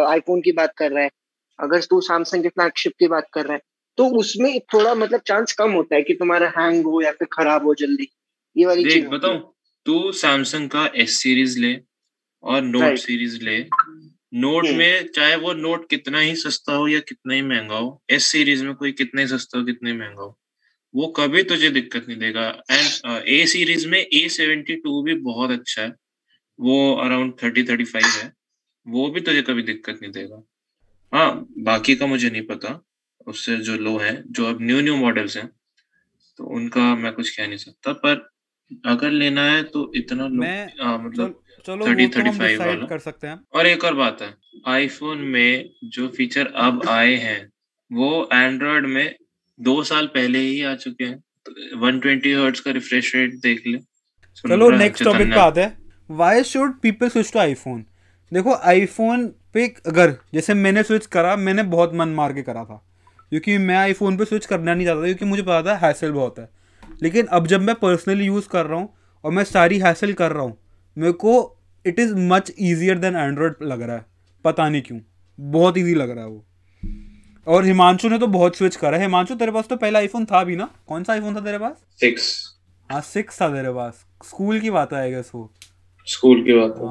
आईफोन 0.04 0.40
की 0.40 0.52
बात 0.52 0.72
कर 0.76 0.92
रहा 0.92 1.02
है 1.04 1.10
अगर 1.58 1.80
तू 1.80 2.00
सैमसंग 2.00 2.42
के 2.42 2.48
फ्लैगशिप 2.48 2.92
की 2.98 3.06
बात 3.08 3.26
कर 3.32 3.44
रहा 3.44 3.54
है 3.54 3.60
तो 3.98 4.06
उसमें 4.06 4.60
थोड़ा 4.60 4.94
मतलब 4.94 5.20
चांस 5.20 5.52
कम 5.52 5.72
होता 5.72 5.96
है 5.96 6.02
कि 6.02 6.14
तुम्हारा 6.14 6.52
हैंग 6.58 6.84
हो 6.84 7.00
या 7.02 7.12
फिर 7.12 7.28
खराब 7.32 7.64
हो 7.66 7.74
जल्दी। 7.74 8.08
ये 8.56 8.66
वाली 8.66 8.84
चीज़ 8.84 9.06
बताऊँ 9.06 9.34
है। 9.34 9.40
तू 9.86 10.12
सैमसंग 10.12 10.70
का 10.70 10.90
एस 10.96 11.16
सीरीज़ 11.22 11.58
ले 11.60 11.72
और 12.42 12.62
नोट 12.62 12.82
Right. 12.82 12.98
सीरीज़ 12.98 13.40
ले। 13.44 13.58
नोट 14.34 14.66
हम्म। 14.66 14.76
में 14.78 15.08
चाहे 15.08 15.36
वो 15.36 15.52
नोट 15.52 15.88
कितना 15.90 16.18
ही 16.20 16.34
सस्ता 16.36 16.72
हो 16.72 16.88
या 16.88 16.98
कितना 17.00 17.34
ही 17.34 17.42
महँगा 17.42 17.76
हो 17.76 18.02
एस 18.10 18.24
सीरीज़ 18.24 18.64
में 18.64 18.74
कोई 18.74 18.92
कितना 18.92 19.20
ही 19.20 19.26
सस्ता 19.26 19.58
हो 19.58 19.64
कितना 19.64 19.90
ही 19.90 19.96
महँगा 19.96 20.22
हो 20.22 20.38
वो 20.94 21.06
कभी 21.06 21.42
तुझे 21.42 21.70
दिक्कत 21.70 22.06
नहीं 22.08 22.18
देगा। 22.18 22.46
एंड 22.70 23.22
ए 23.28 23.44
सीरीज़ 23.46 23.88
में 23.88 23.98
ए 23.98 24.28
सेवेंटी 24.28 24.76
टू 24.76 25.02
भी 25.02 25.14
बहुत 25.14 25.50
अच्छा 25.50 25.82
है। 25.82 25.94
वो 26.58 26.94
अराउंड 26.94 27.32
थर्टी 27.42 27.62
थर्टी 27.62 27.84
फाइव 27.84 28.06
है। 28.06 28.32
वो 28.86 29.08
भी 29.10 29.20
तुझे 29.20 29.42
कभी 29.42 29.62
दिक्कत 29.62 29.98
नहीं 30.02 30.12
देगा। 30.12 30.42
हाँ 31.12 31.46
बाकी 31.58 31.94
का 31.96 32.06
मुझे 32.06 32.30
नहीं 32.30 32.42
पता। 32.42 32.80
उससे 33.26 33.56
जो 33.56 33.76
लो 33.76 33.96
है 33.98 34.22
जो 34.30 34.44
अब 34.44 34.58
न्यू 34.62 34.80
न्यू 34.80 34.96
मॉडल्स 34.96 35.36
हैं 35.36 35.46
तो 36.38 36.44
उनका 36.56 36.94
मैं 36.94 37.12
कुछ 37.12 37.36
कह 37.36 37.46
नहीं 37.46 37.58
सकता। 37.58 37.92
पर 37.92 38.28
अगर 38.86 39.10
लेना 39.10 39.44
है 39.50 39.62
तो 39.62 39.92
इतना 39.96 40.26
लो 40.28 40.34
मैं 40.34 40.72
आ, 40.80 40.96
मतलब 40.98 41.42
चलो 41.68 41.86
30, 41.86 42.02
वो 42.02 42.08
तो 42.08 42.20
हम 42.20 42.38
डिसाइड। 42.38 42.88
कर 42.88 42.98
सकते 42.98 43.26
हैं। 43.26 43.40
और 43.54 43.66
एक 43.66 43.84
और 43.84 43.94
बात 43.94 44.22
है 44.22 44.34
आईफोन 44.66 45.18
में 45.18 45.70
जो 45.84 46.08
फीचर 46.08 46.46
अब 46.46 46.88
आए 46.88 47.14
हैं 47.14 47.52
वो 47.92 48.28
एंड्रॉयड 48.32 48.86
में 48.86 49.16
दो 49.60 49.82
साल 49.82 50.06
पहले 50.06 50.38
ही 50.38 50.62
आ 50.62 50.74
चुके 50.74 51.04
हैं। 51.04 51.80
वन 51.80 52.00
ट्वेंटी 52.00 52.32
हर्ट्स 52.32 52.60
का 52.60 52.70
रिफ्रेश 52.70 53.14
रेट 53.16 53.34
देख 53.34 53.62
ले। 53.66 53.78
चलो 53.78 54.70
नेक्स्ट 54.70 55.04
टॉपिक 55.04 55.28
पे 55.28 55.40
आते 55.40 55.60
हैं। 55.60 55.92
Why 56.10 56.42
should 56.42 56.80
people 56.80 57.08
switch 57.08 57.32
to 57.32 57.38
iPhone 57.38 57.84
देखो 58.32 58.54
आईफोन 58.54 59.26
पे 59.54 59.74
अगर 59.86 60.14
जैसे 60.34 60.54
मैंने 60.54 60.82
स्विच 60.82 61.06
करा 61.06 61.36
मैंने 61.36 61.62
बहुत 61.62 61.94
मन 61.94 62.08
मार 62.08 62.32
के 62.32 62.42
करा 62.42 62.64
था। 62.64 62.84
क्योंकि 63.30 63.58
मैं 63.58 63.76
आईफोन 63.76 64.16
पे 64.16 64.24
स्विच 64.24 64.46
करना 64.46 64.74
नहीं 64.74 64.86
चाहता 64.86 65.00
था 65.00 65.04
क्योंकि 65.04 65.24
मुझे 65.24 65.42
पता 65.42 65.62
था 65.62 65.76
हैसल 65.86 66.12
बहुत 66.12 66.38
है। 66.38 66.48
लेकिन 67.02 67.26
अब 67.26 67.46
जब 67.46 67.60
मैं 67.60 67.74
पर्सनली 67.74 68.24
यूज़ 68.24 68.48
कर 68.48 68.66
रहा 68.66 68.78
हूँ 68.78 68.94
और 69.24 69.32
मैं 69.32 69.44
सारी 69.44 69.78
हैसल 69.78 70.12
कर 70.12 70.32
रहा 70.32 70.42
हूँ 70.42 70.56
मेरे 70.98 71.12
को 71.12 71.57
it 71.88 71.98
is 71.98 72.14
much 72.26 72.52
easier 72.60 72.98
than 72.98 73.16
Android 73.16 73.54
लग 73.62 73.82
रहा 73.82 73.96
है। 73.96 74.04
पता 74.44 74.68
नहीं 74.68 74.82
क्यों। 74.82 75.00
बहुत 75.38 75.78
ईजी 75.78 75.94
लग 75.94 76.10
रहा 76.10 76.24
है 76.24 76.30
वो। 76.30 76.44
और 77.46 77.64
हिमांशु 77.64 78.08
ने 78.08 78.18
तो 78.18 78.26
बहुत 78.28 78.56
स्विच 78.56 78.76
करा 78.76 78.96
है। 78.96 79.02
हिमांशु 79.02 79.34
तेरे 79.36 79.52
पास 79.52 79.68
तो 79.68 79.76
पहला 79.76 79.98
आईफोन 79.98 80.24
था 80.24 80.42
भी 80.44 80.56
ना? 80.56 80.68
कौन 80.88 81.04
सा 81.04 81.12
आईफोन 81.12 81.36
था 81.36 81.40
तेरे 81.40 81.58
पास? 81.58 81.76
सिक्स 82.00 82.54
हाँ 82.90 83.00
सिक्स 83.02 83.40
था 83.40 83.48
तेरे 83.50 83.72
पास। 83.74 84.04
स्कूल 84.24 84.60
की 84.60 84.70
बात 84.70 84.92
है 84.92 85.00
आई 85.00 85.14
वो। 85.14 85.50
स्कूल 86.06 86.42
की 86.44 86.52
बात 86.52 86.74
है। 86.76 86.86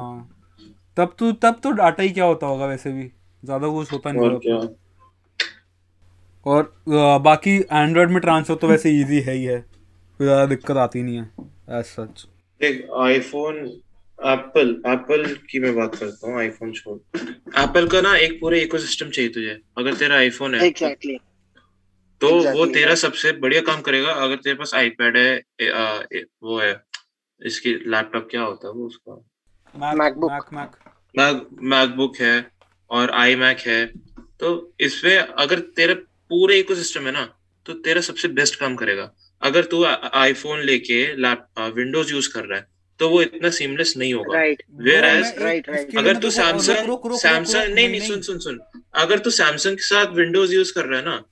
तब 0.96 1.14
तो 1.18 1.30
तब 1.34 1.60
तो 1.62 1.70
डाटा 1.72 2.02
ही 2.02 2.10
क्या 2.10 2.24
होता 2.24 2.46
होगा 2.46 2.66
वैसे 2.66 2.92
भी? 2.92 3.10
ज़्यादा 3.42 3.68
कुछ 3.68 3.92
होता 3.92 4.12
नहीं 4.12 4.22
और 4.22 4.32
होगा। 4.34 4.68
और 6.46 6.72
बाकी 7.20 7.56
एंड्रॉयड 7.62 8.10
में 8.10 8.20
ट्रांसफ़र 8.20 8.56
तो 8.56 8.68
वैसे 8.68 8.90
इजी 9.00 9.20
है 9.20 9.34
ही 9.34 9.44
है। 9.44 9.58
कोई 9.60 10.26
ज़्यादा 10.26 10.46
दिक्कत 10.46 10.76
आती 10.78 11.02
नहीं 11.02 11.16
है 11.16 11.78
एज 11.78 11.84
सच 11.86 12.26
देख 12.60 12.86
आईफोन 12.98 13.64
एप्पल 14.18 14.70
एप्पल 14.86 15.24
की 15.50 15.58
मैं 15.60 15.74
बात 15.74 15.94
करता 15.94 16.28
हूँ 16.28 16.38
आईफोन 16.40 16.72
छोड़। 16.72 16.98
एप्पल 17.58 17.86
का 17.88 18.00
ना 18.00 18.16
एक 18.16 18.32
पूरे 18.40 18.60
इकोसिस्टम 18.60 19.10
चाहिए 19.10 19.30
तुझे 19.30 19.58
अगर 19.78 19.94
तेरा 19.94 20.16
आईफोन 20.16 20.54
है। 20.54 20.66
एग्जैक्टली 20.66 21.16
तो 22.20 22.28
exactly. 22.28 22.54
वो 22.54 22.66
तेरा 22.66 22.94
सबसे 22.94 23.32
बढ़िया 23.32 23.60
काम 23.62 23.80
करेगा 23.80 24.12
अगर 24.22 24.36
तेरे 24.36 24.54
पास 24.56 24.74
आईपैड 24.74 25.16
है 25.16 25.42
ए, 25.60 25.68
आ, 25.70 26.00
ए, 26.12 26.24
वो 26.42 26.58
है 26.58 26.82
इसकी 27.42 27.74
लैपटॉप 27.86 28.26
क्या 28.30 28.42
होता 28.42 28.68
है 28.68 28.72
वो 28.74 28.86
उसका? 28.86 29.14
Mac 29.74 29.96
MacBook. 29.96 30.30
Mac 30.32 30.52
Mac 30.52 30.70
Mac 31.18 31.48
MacBook 31.64 32.16
है 32.16 32.50
और 32.90 33.10
आई 33.10 33.36
मैक 33.36 33.58
है। 33.58 33.84
तो 34.40 34.74
इसमें 34.80 35.16
अगर 35.16 35.58
तेरा 35.76 35.94
पूरे 36.30 36.58
इकोसिस्टम 36.58 37.06
है 37.06 37.12
ना 37.12 37.24
तो 37.66 37.72
तेरा 37.86 38.00
सबसे 38.00 38.28
बेस्ट 38.28 38.58
काम 38.60 38.74
करेगा। 38.76 39.10
अगर 39.42 39.64
तू 39.64 39.84
आईफोन 39.84 40.60
लेके 40.62 41.00
लैप 41.16 41.46
विंडोज़ 41.76 42.12
यूज़ 42.12 42.32
कर 42.34 42.44
रहा 42.44 42.58
है 42.58 42.66
तो 42.98 43.08
वो 43.08 43.22
इतना 43.22 43.50
सीमलेस 43.50 43.96
नहीं 43.96 44.14
होगा। 44.14 44.38
राइट. 45.00 45.22
इसके 45.24 45.40
लिए 45.42 45.98
अगर 45.98 46.12
तू 46.20 46.30
सैमसंग 46.30 46.76
रुक- 46.86 47.06
रुक- 47.08 47.22
सैमसंग 47.22 47.74
नहीं 47.74 47.88
नहीं 47.88 48.00
सुन 48.08 48.20
सुन 48.22 48.38
सुन। 48.38 48.58
अगर 48.94 49.18
तू 49.18 49.30
सैमसंग 49.30 49.76
के 49.76 49.82
साथ 49.82 50.06
विंडोज़ 50.06 50.54
यूज़ 50.54 50.72
कर 50.74 50.84
रहा 50.84 50.98
है 51.00 51.04
ना 51.04 51.22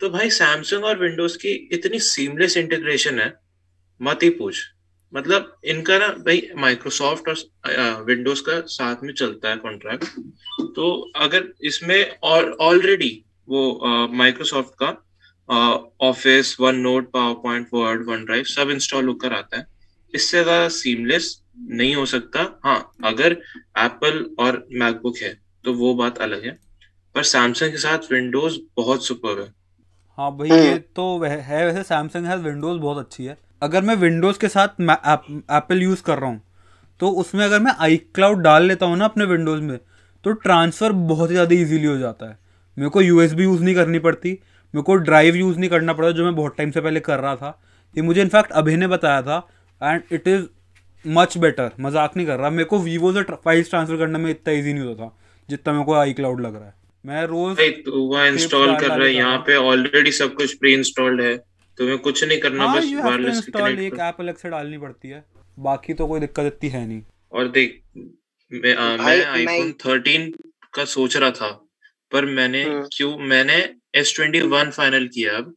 तो 0.00 0.10
भाई 0.10 0.30
सैमसंग 0.30 0.84
और 0.84 0.98
विंडोज़ 0.98 1.38
की 1.38 1.68
इतनी 1.72 1.98
सीमलेस 1.98 2.56
इंटीग्रेशन 2.56 3.18
है 3.18 3.34
मत 4.02 4.22
ही 4.22 4.30
पूछ। 4.30 4.62
मतलब 5.14 5.56
इनका 5.64 5.98
ना 5.98 6.08
भाई 6.08 6.48
माइक्रोसॉफ्ट 6.56 7.28
और 7.28 8.04
विंडोज़ 8.06 8.42
का 8.42 8.60
साथ 8.60 8.96
में 9.02 9.12
चलता 9.14 9.48
है 9.48 9.56
कॉन्ट्रैक्ट 9.56 10.04
तो 10.76 11.10
अगर 11.16 11.44
इसमें 11.62 12.16
ऑलरेडी 12.60 13.24
वो 13.48 13.80
माइक्रोसॉफ्ट 14.12 14.70
का 14.82 15.06
office 16.00 16.56
one 16.60 16.74
note 16.74 17.10
power 17.10 17.34
point 17.34 17.68
word 17.74 18.06
one 18.06 18.24
drive 18.24 18.44
सब 18.44 18.70
इंस्टॉल 18.70 19.06
होकर 19.06 19.32
आता 19.32 19.56
है। 19.56 19.66
इससे 20.14 20.42
ज़्यादा 20.42 20.68
सीमलेस 20.68 21.42
नहीं 21.70 21.94
हो 21.94 22.04
सकता। 22.06 22.60
हाँ 22.64 22.90
अगर 23.04 23.32
एप्पल 23.78 24.24
और 24.38 24.66
मैकबुक 24.72 25.16
है 25.18 25.38
तो 25.64 25.72
वो 25.74 25.94
बात 25.94 26.18
अलग 26.18 26.44
है। 26.44 26.58
पर 27.14 27.22
सैमसंग 27.22 27.70
के 27.70 27.78
साथ 27.78 28.12
विंडोज़ 28.12 28.58
बहुत 28.76 29.06
सुपर 29.06 29.40
है। 29.40 29.48
हाँ 30.18 30.30
भाई। 30.36 30.50
ये 30.50 30.78
तो 30.96 31.04
वह- 31.18 31.40
है 31.42 31.64
वैसे 31.66 31.82
सैमसंग 31.82 32.26
है 32.26 32.36
विंडोज़ 32.38 32.80
बहुत 32.80 32.98
अच्छी 32.98 33.24
है। 33.24 33.36
अगर 33.62 33.82
मैं 33.82 33.94
विंडोज़ 33.96 34.38
के 34.38 34.48
साथ 34.48 34.80
एप्पल 34.80 35.82
यूज़ 35.82 36.02
कर 36.02 36.18
रहा 36.18 36.30
हूँ 36.30 36.40
तो 37.00 37.08
उसमें 37.20 37.44
अगर 37.44 37.60
मैं 37.60 37.72
आई 37.80 37.96
क्लाउड 38.14 38.38
डाल 38.38 38.64
लेता 38.64 38.86
हूँ 38.86 38.96
ना 38.96 39.04
अपने 39.04 39.24
विंडोज़ 39.24 39.60
में 39.60 39.78
तो 40.24 40.32
ट्रांसफ़र 40.32 40.92
बहुत 40.92 41.30
ही 41.30 41.34
ज़्यादा 41.34 41.54
इजीली 41.54 41.84
हो 41.84 41.96
जाता 41.98 42.26
है। 42.26 42.38
मेरे 42.76 42.90
को 42.90 43.02
यू 43.02 43.22
यूज़ 43.22 43.62
नहीं 43.62 43.74
करनी 43.74 43.98
पड़ती, 43.98 44.30
मेरे 44.74 44.82
को 44.82 44.94
ड्राइव 44.96 45.36
यूज़ 45.36 45.58
नहीं 45.58 45.70
करना 45.70 45.92
पड़ता 45.92 46.10
जो 46.10 46.24
मैं 46.24 46.34
बहुत 46.36 46.56
टाइम 46.56 46.70
से 46.70 46.80
पहले 46.80 47.00
कर 47.00 47.18
रहा 47.20 47.36
था। 47.36 47.60
ये 47.96 48.02
मुझे 48.02 48.20
इनफैक्ट 48.22 48.50
अभय 48.52 48.76
ने 48.76 48.86
बताया 48.86 49.22
था 49.22 49.38
and 49.80 50.02
it 50.12 50.28
is 50.28 50.46
much 51.04 51.36
better 51.38 51.70
मज़ाक 51.80 52.16
नहीं 52.16 52.26
कर 52.26 52.38
रहा। 52.38 52.50
मेरे 52.50 52.64
को 52.64 52.78
वीवो 52.78 53.12
से 53.12 53.22
फाइल्स 53.34 53.70
ट्रांसफ़र 53.70 53.96
करने 53.96 54.18
में 54.18 54.30
इतना 54.30 54.54
ईजी 54.54 54.72
नहीं 54.72 54.84
होता 54.84 55.04
था 55.04 55.16
जितना 55.48 55.72
मेरे 55.72 55.84
को 55.84 55.94
आई 55.94 56.12
क्लाउड 56.12 56.40
लग 56.40 56.56
रहा 56.56 56.66
है। 56.66 56.74
मैं 57.04 57.24
रोज़ 57.26 57.60
तू 57.84 58.00
वहाँ 58.04 58.26
इंस्टॉल 58.28 58.74
कर 58.76 58.88
रहा 58.88 59.06
है 59.06 59.12
यहाँ 59.14 59.38
पे 59.46 59.56
ऑलरेडी 59.56 60.12
सब 60.12 60.34
कुछ 60.34 60.54
प्री 60.54 60.72
इंस्टॉल्ड 60.74 61.20
है। 61.22 61.36
तुम्हें 61.78 61.98
कुछ 61.98 62.24
नहीं 62.24 62.38
करना 62.40 62.64
हाँ 62.64 62.76
बस 62.76 62.92
वायरलेस 62.94 63.36
इंस्टॉल 63.36 63.78
एक 63.80 63.98
ऐप 64.00 64.16
अलग 64.20 64.36
से 64.36 64.48
डालनी 64.48 64.78
पड़ती 64.78 65.08
है। 65.08 65.24
बाकी 65.58 65.94
तो 65.94 66.06
कोई 66.06 66.20
दिक्कत 66.20 66.46
इतनी 66.46 66.68
है 66.70 66.86
नहीं। 66.86 67.02
और 67.32 67.48
देख 67.48 67.80
मैं 68.52 68.74
आ, 68.74 68.96
मैं 68.96 69.24
आईफोन 69.24 69.72
13 69.82 70.30
का 70.74 70.84
सोच 70.86 71.16
रहा 71.16 71.30
था 71.30 71.50
पर 72.12 72.24
मैंने 72.26 72.62
हम्म। 72.64 72.86
क्यों 72.92 73.16
मैंने 73.28 73.56
एस 73.94 74.12
ट्वेंटी 74.16 74.40
वन 74.48 74.70
फाइनल 74.70 75.06
किया 75.06 75.36
अब 75.36 75.54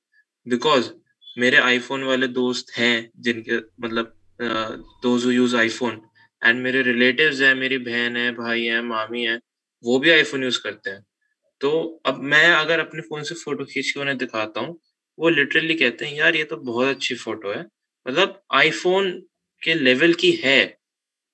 बिकॉज़ 0.48 0.90
मेरे 1.38 1.58
आईफोन 1.58 2.04
वाले 2.04 2.28
दोस्त 2.30 2.72
हैं 2.78 3.10
जिनके 3.20 3.58
मतलब 3.82 4.14
दोज 5.04 5.26
यूज़ 5.34 5.56
आईफोन 5.58 6.02
एंड 6.42 6.62
मेरे 6.62 6.82
रिलेटिव्स 6.82 7.42
हैं 7.42 7.54
मेरी 7.56 7.78
बहन 7.88 8.18
है 8.18 8.32
भाई 8.36 8.64
है 8.66 8.82
मामी 8.84 9.24
है 9.24 9.40
वो 9.84 9.98
भी 10.00 10.10
आईफोन 10.12 10.44
यूज़ 10.44 10.60
करते 10.64 10.90
हैं। 10.90 11.04
तो 11.62 11.70
अब 12.06 12.20
मैं 12.32 12.46
अगर 12.52 12.80
अपने 12.80 13.02
फ़ोन 13.02 13.24
से 13.24 13.36
फ़ोटो 13.36 13.66
खींच 13.66 13.90
के 13.92 14.00
उन्हें 14.00 14.18
दिखाता 14.18 14.62
हूँ 14.62 14.80
वो 15.18 15.30
लिटरली 15.30 15.76
कहते 15.76 16.06
हैं 16.06 16.16
यार 16.18 16.36
ये 16.36 16.44
तो 16.44 16.58
बहुत 16.70 16.88
अच्छी 16.88 17.16
फ़ोटो 17.16 17.52
है। 17.52 17.66
मतलब 18.06 18.42
आईफोन 18.54 19.12
के 19.62 19.74
लेवल 19.74 20.14
की 20.22 20.32
है। 20.44 20.60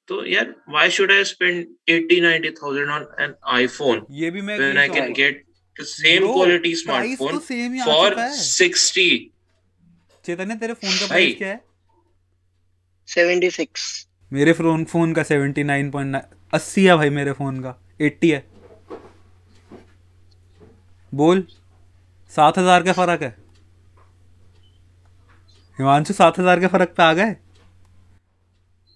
तो 0.10 0.24
यार 0.26 0.54
why 0.70 0.90
should 0.90 1.12
I 1.12 1.24
spend 1.24 1.66
80 1.90 2.20
90000 2.22 2.90
on 2.92 3.08
an 3.22 3.34
iPhone 3.56 4.06
ये 4.12 4.32
भी 4.32 4.42
मैं 4.42 4.58
when 4.60 4.78
I 4.78 4.90
can 4.90 5.14
get 5.14 5.44
the 5.76 5.84
same 5.88 6.32
quality 6.34 6.76
smartphone 6.76 7.38
for 7.86 8.10
चुका 8.10 8.30
60 8.38 9.06
चेतन्य 10.26 10.56
तेरे 10.56 10.74
फ़ोन 10.74 10.92
का 10.92 11.08
प्राइस 11.08 11.38
क्या 11.38 11.48
है? 11.48 11.62
Seventy 13.08 13.50
six. 13.52 13.84
मेरे 14.32 14.54
फ़ोन 14.54 14.84
फ़ोन 14.86 15.14
का 15.14 15.24
सेवेंटी 15.24 15.64
नाइन 15.66 15.92
पॉइंट 15.92 16.16
अस्सी 16.54 16.86
है 16.86 16.96
भाई 16.98 17.10
मेरे 17.12 17.32
फ़ोन 17.34 17.62
का 17.64 17.76
एट्टी 18.02 18.30
है। 18.32 18.44
बोल 21.14 21.46
सात 22.32 22.58
हज़ार 22.58 22.84
का 22.84 22.94
फ़र्क 22.94 23.22
है। 23.24 23.36
हिमांशु 25.80 26.14
सात 26.14 26.40
हज़ार 26.40 26.60
के 26.60 26.68
फ़र्क 26.68 26.94
पे 26.98 27.04
आ 27.04 27.14
गए? 27.14 27.34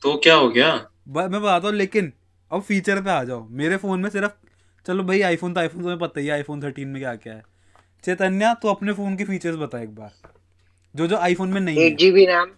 तो 0.02 0.16
क्या 0.18 0.36
हो 0.36 0.50
गया? 0.50 0.74
मैं 1.10 1.30
बताता 1.32 1.68
हूँ 1.68 1.76
लेकिन 1.76 2.12
अब 2.52 2.62
फीचर 2.62 3.02
पे 3.02 3.10
आ 3.10 3.24
जाओ। 3.24 3.48
मेरे 3.52 3.78
फ़ोन 3.78 4.00
में 4.00 4.10
सिर्फ़ 4.10 4.32
चलो 4.86 5.04
भाई 5.04 5.22
आईफोन 5.24 5.54
तो 5.54 5.60
आईफोन 5.60 5.82
तुम्हें 5.82 5.98
पता 6.00 6.20
ही 6.20 6.28
है 6.28 6.34
आईफोन 6.34 6.64
थर्टीन 6.64 6.88
में 6.88 7.02
क्या 7.02 7.16
क्या 7.18 7.34
है। 7.34 7.44
चैतन्य 8.04 8.54
तो 8.62 8.68
अपने 8.70 8.94
फ़ोन 8.94 9.16
के 9.18 9.24
फीचर्स 9.26 9.56
बता 9.58 9.80
एक 9.82 9.96
बार। 9.96 10.12
जो 10.96 11.08
जो 11.08 11.18
आईफोन 11.20 11.50
में 11.50 11.62
नहीं 11.62 11.78
एट 11.78 11.92
है। 11.92 11.98
GB 11.98 12.26
RAM 12.26 12.52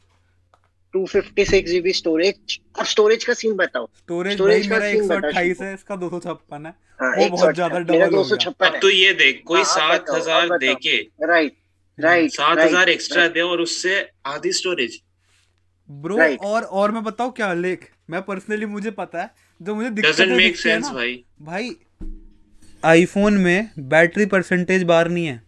two 0.94 1.06
fifty 1.08 1.46
six 1.46 1.72
GB 1.72 1.94
storage 1.94 2.60
अब 2.80 2.86
स्टोरेज 2.86 3.24
का 3.24 3.34
सीन 3.34 3.54
बताओ। 3.56 3.88
स्टोरेज 3.98 4.40
भाई 4.40 4.62
का 4.62 4.70
मेरा 4.70 4.88
एक 4.88 5.04
सौ 5.04 5.16
अट्ठाईस 5.16 5.62
है 5.62 5.74
इसका 5.74 5.96
दो 5.96 6.10
सौ 6.10 6.20
छप्पन 6.20 6.66
है। 6.66 6.74
हाँ, 7.00 7.12
वो 7.12 7.30
बहुत 7.30 7.54
ज़्यादा 7.56 7.80
डबल 7.80 8.10
दो 8.10 8.18
हो 8.18 8.24
सौ 8.24 8.36
गया 8.36 8.66
है। 8.66 8.80
तो 8.80 8.90
ये 8.90 9.14
देख 9.16 9.42
कोई 9.48 9.58
हाँ, 9.58 9.66
सात 9.66 10.06
हज़ार 10.12 10.46
बताओ। 10.46 10.58
दे 10.58 10.74
के 10.78 10.98
राइट 11.28 11.56
राइट 11.98 12.32
सात 12.32 12.58
हज़ार 12.60 12.90
एक्स्ट्रा 12.90 13.28
दे 13.30 13.42
और 13.42 13.62
उससे 13.62 14.00
आधी 14.28 14.52
स्टोरेज 14.54 15.02
ब्रो 15.90 16.16
Right. 16.18 16.40
और 16.42 16.64
और 16.64 16.92
मैं 16.92 17.04
बताऊँ 17.04 17.32
क्या 17.34 17.54
लेख? 17.56 17.90
मैं 18.10 18.22
पर्सनली 18.24 18.66
मुझे 18.68 18.92
पता 18.94 19.22
है 19.22 19.30
जो 19.62 19.76
मुझे 19.76 19.90
दिक्कत 19.90 20.20
है 20.20 20.26
मेक 20.28 20.58
सेंस 20.58 20.90
भाई। 20.90 21.14
भाई 21.42 21.76
आईफोन 22.84 23.34
में 23.40 23.70
बैटरी 23.90 24.26
परसेंटेज 24.28 24.84
बार 24.84 25.10
नहीं 25.10 25.26
है। 25.26 25.42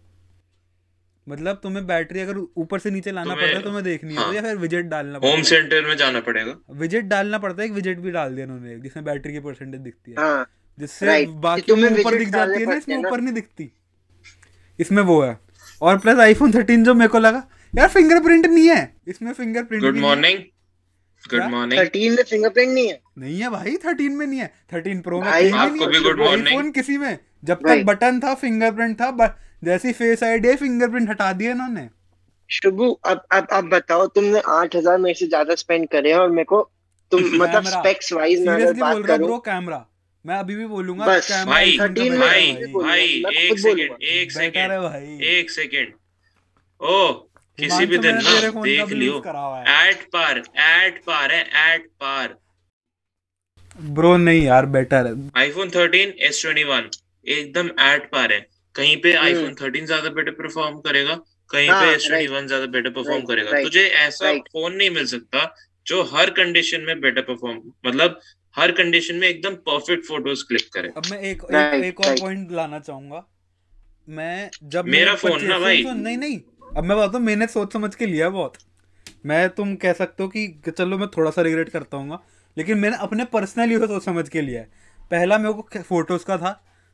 मतलब 1.29 1.59
तुम्हें 1.63 1.87
बैटरी 1.87 2.19
अगर 2.19 2.37
ऊपर 2.57 2.79
से 2.79 2.91
नीचे 2.91 3.11
लाना 3.11 3.35
पड़ता 3.35 3.47
है 3.47 3.63
तुम्हें 3.63 3.83
देखनी 3.83 4.13
है। 4.13 4.19
हाँ। 4.19 4.33
या 4.33 4.41
फिर 4.41 4.55
विजेट 4.55 4.85
डालना 4.85 5.19
होम 5.23 5.41
सेंटर 5.41 5.85
में 5.85 5.97
जाना 5.97 6.19
पड़ेगा। 6.19 6.55
विजेट 6.71 7.05
डालना 7.05 7.37
पड़ता 7.37 7.61
है 7.61 7.67
एक 7.67 7.73
विजेट 7.73 7.99
भी 7.99 8.11
डाल 8.11 8.35
दिया 8.35 8.45
उन्होंने 8.45 8.79
जिसमें 8.79 9.05
बैटरी 9.05 9.33
की 9.33 9.39
परसेंटेज 9.39 9.81
दिखती 9.81 10.11
है। 10.11 10.17
हाँ। 10.19 10.49
जिससे 10.79 11.05
बाकी 11.25 11.61
तुम्हें 11.61 11.85
ऊपर 11.99 12.17
दिख 12.17 12.29
जाती 12.29 12.59
है 12.59 12.65
ना 12.65 12.75
इसमें 12.75 12.95
ऊपर 12.97 13.21
नहीं 13.21 13.33
दिखती। 13.33 13.71
इसमें 14.79 15.03
वो 15.03 15.21
है। 15.21 15.37
और 15.81 15.97
प्लस 15.97 16.19
आईफोन 16.19 16.53
थर्टीन 16.53 16.83
जो 16.83 16.93
मेरे 16.93 17.07
को 17.07 17.19
लगा 17.19 17.47
यार 17.77 17.87
फिंगरप्रिंट 17.87 18.45
नहीं 18.45 18.69
है। 18.69 18.95
इसमें 19.07 19.33
fingerprint 19.33 19.83
good 19.83 19.97
morning 19.97 20.39
good 21.29 21.43
morning 21.43 21.81
thirteen 21.81 22.13
में 22.13 22.23
फिंगरप्रिंट 22.23 22.69
नहीं 22.73 22.87
है। 22.87 23.01
नहीं 23.17 23.39
है 23.39 23.49
भाई 23.49 23.77
थर्टीन 23.77 24.11
में 24.11 24.27
नहीं 24.27 24.39
है। 24.39 24.53
थर्टीन 24.73 24.99
प्रो 25.01 25.21
में 25.21 25.27
आपको 25.27 25.75
नहीं 25.75 25.87
भी 25.87 25.97
है। 25.97 26.03
good 26.03 26.21
morning। 26.21 26.47
आईफोन 26.47 26.71
किसी 26.71 26.97
में 26.97 27.17
जब 27.43 27.55
तक 27.55 27.83
बटन 27.85 28.19
था 28.19 28.35
फिंगरप्रिंट 28.35 29.01
था 29.01 29.11
ब- 29.11 29.35
जैसी 29.61 29.91
फेस 29.93 30.23
आईडी 30.23 30.47
है 30.47 30.55
फिंगरप्रिंट 30.55 31.09
हटा 31.09 31.31
दिया 31.33 31.51
इन्होंने। 31.51 31.87
शुभू 32.49 32.89
अब 33.05 33.25
अब 33.31 33.47
अब 33.51 33.69
बताओ 33.69 34.05
तुमने 34.15 34.41
आठ 34.49 34.75
हज़ार 34.75 34.97
में 34.97 35.13
से 35.13 35.27
ज़्यादा 35.27 35.55
स्पेंड 35.55 35.87
करे 35.91 36.11
हैं 36.11 36.19
और 36.19 36.29
मेरे 36.31 36.45
को 36.45 36.61
तुम 37.11 37.23
मतलब 37.41 37.63
स्पेक्स 37.65 38.11
वाइज 38.13 38.45
मैं 38.47 38.53
अगर 38.55 38.73
बोल 38.73 38.81
बात 38.81 38.95
रहा 38.97 39.15
करूँ। 39.15 39.27
ब्रो 39.27 39.37
कैमरा 39.45 39.85
मैं 40.25 40.35
अभी 40.35 40.55
भी 40.55 40.65
बोलूँगा 40.67 41.05
बस, 41.05 41.27
कैमरा 41.27 41.53
भाई 41.53 41.71
iPhone 41.71 41.79
का 41.79 41.87
13 41.93 42.09
में 42.11 42.19
भाई 42.19 42.53
भाई। 42.73 43.05
एक 43.43 43.59
सेकंड 43.59 44.03
एक 44.03 44.31
सेकंड 44.31 45.21
एक 45.25 45.51
सेकंड 45.51 45.93
ओ 46.81 47.11
किसी 47.57 47.85
भी 47.85 47.97
दिन 47.97 48.15
ना 48.15 48.21
का 48.41 48.61
देख 48.61 48.89
लियो। 48.91 49.21
है। 49.25 49.89
एट 49.89 50.03
पार 50.13 50.37
एट 50.37 51.01
पार 51.05 51.31
है 51.31 51.41
एट 51.69 51.87
पार 52.01 52.35
ब्रो 53.91 54.15
नहीं 54.17 54.41
यार 54.43 54.65
बेटर 54.67 55.05
है। 55.05 55.13
आईफोन 55.37 55.69
13 55.69 56.13
S21 56.29 56.89
एकदम 57.27 57.67
एट 57.83 58.09
पार 58.11 58.31
है। 58.31 58.45
कहीं 58.77 58.95
पे 59.01 59.13
हम्म। 59.13 59.25
आईफोन 59.25 59.53
13 59.53 59.85
ज़्यादा 59.85 60.09
बेटर 60.09 60.31
परफॉर्म 60.31 60.79
करेगा 60.79 61.15
कहीं 61.49 61.69
हाँ, 61.69 61.81
पे 61.81 61.87
right. 61.87 62.01
S21 62.03 62.47
ज़्यादा 62.47 62.65
बेटर 62.65 62.89
परफॉर्म 62.89 63.23
करेगा। 63.25 63.61
तुझे 63.63 63.83
ऐसा 63.99 64.33
फ़ोन 64.33 64.75
नहीं 64.75 64.89
मिल 64.89 65.05
सकता 65.05 65.45
जो 65.85 66.01
हर 66.03 66.29
कंडीशन 66.29 66.81
में 66.81 66.99
बेटर 67.01 67.21
परफॉर्म 67.21 67.61
मतलब 67.85 68.19
हर 68.55 68.71
कंडीशन 68.71 69.15
में 69.15 69.27
एकदम 69.27 69.55
परफेक्ट 69.67 70.05
फ़ोटोज़ 70.05 70.43
क्लिक 70.47 70.69
करे। 70.73 70.89
अब 70.97 71.03
मैं 71.11 71.19
एक 71.21 71.43
एक, 71.43 71.83
एक 71.85 71.99
और 71.99 72.19
पॉइंट 72.19 72.51
लाना 72.51 72.79
चाहूँगा। 72.79 73.23
मैं 74.07 74.49
जब 74.63 74.85
मेरा 74.87 75.15
फ़ोन 75.15 75.45
ना 75.45 75.59
भाई। 75.59 75.83
नहीं 75.83 76.17
नहीं। 76.17 76.39
अब 76.77 76.83
मैं 76.83 76.97
बताता 76.97 77.17
हूँ 77.17 77.25
मैंने 77.25 77.47
सोच 77.47 77.73
समझ 77.73 77.93
के 77.95 78.05
लिया 78.05 78.29
बहुत। 78.29 78.57
मैं 79.25 79.49
तुम 79.49 79.75
कह 79.75 79.93
सकते 79.93 80.23
हो 80.23 80.29
कि 80.29 80.47
कि 80.65 80.71
चलो 80.71 80.97
मैं 80.97 81.07
थोड़ा 81.07 81.31
सा 81.31 81.41
रिग्रेट 81.41 81.69
करता 81.69 81.97
हूँ 81.97 82.19
लेकिन 82.57 82.77
मैंने 82.77 82.97
अपने 82.97 83.25
पर्सनली 83.25 83.77
सोच 83.77 84.03
समझ 84.03 84.27
के 84.29 84.41
लिया 84.41 84.61
है। 84.61 84.69
पहला 85.11 85.37
मेरे 85.37 85.53
को 85.53 85.81
फ़ोटोज़ 85.83 86.25
का 86.25 86.37
था 86.37 86.51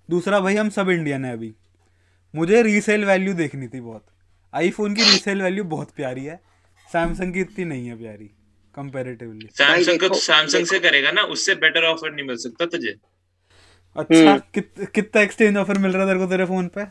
दूसरा 0.10 0.40
भाई 0.40 0.56
हम 0.56 0.70
सब 0.70 0.90
इंडियन 0.90 1.26
है 1.26 1.34
अभी। 1.34 1.54
मुझे 2.34 2.62
रीसेल 2.64 3.06
वैल्यू 3.06 3.34
देखनी 3.34 3.68
थी 3.68 3.80
बहुत। 3.82 4.06
आईफोन 4.54 4.96
की 4.96 5.02
रीसेल 5.04 5.42
वैल्यू 5.42 5.64
बहुत 5.66 5.92
प्यारी 5.96 6.24
है। 6.26 6.36
सैमसंग 6.90 7.34
की 7.34 7.42
इतनी 7.42 7.66
नहीं 7.66 7.88
है 7.88 7.98
प्यारी 7.98 8.26
कंपेरेटिवली 8.78 9.48
सैमसंग 9.54 10.00
को 10.00 10.16
सैमसंग 10.16 10.66
से 10.66 10.80
करेगा 10.80 11.12
ना 11.12 11.22
उससे 11.34 11.56
बेटर 11.56 11.84
ऑफ़र 11.86 12.12
नहीं 12.12 12.26
मिल 12.26 12.38
सकता 12.38 12.66
तुझे। 12.66 12.96
अच्छा 13.96 14.20
हम्म। 14.22 14.40
कित, 14.54 14.74
कितना 14.96 15.22
एक्सचेंज 15.22 15.58
ऑफ़र 15.58 15.78
मिल 15.78 15.92
रहा 15.92 16.02
है 16.02 16.08
तेरे 16.10 16.20
को 16.20 16.30
तेरे 16.32 16.46
फ़ोन 16.46 16.68
पे? 16.68 16.86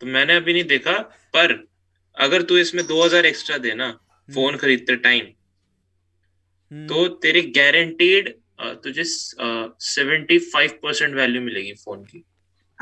तो 0.00 0.06
मैंने 0.06 0.36
अभी 0.36 0.52
नहीं 0.52 0.64
देखा 0.64 0.98
पर 1.36 1.52
अगर 2.16 2.42
तू 2.42 2.56
इसमें 2.58 2.86
2000 2.86 3.24
एक्स्ट्रा 3.26 3.58
देना 3.58 3.90
फ़ोन 4.28 4.56
खरीदते 4.56 4.96
टाइम 4.98 5.26
हम्म। 6.70 6.86
तो 6.88 7.06
तेरी 7.22 7.42
गारंटीड 7.56 8.34
तुझे 8.84 9.02
सेवेंटी 9.04 10.38
फाइव 10.38 10.78
परसेंट 10.82 11.14
वैल्यू 11.14 11.42
मिलेगी 11.42 11.72
फ़ोन 11.74 12.04
की। 12.04 12.24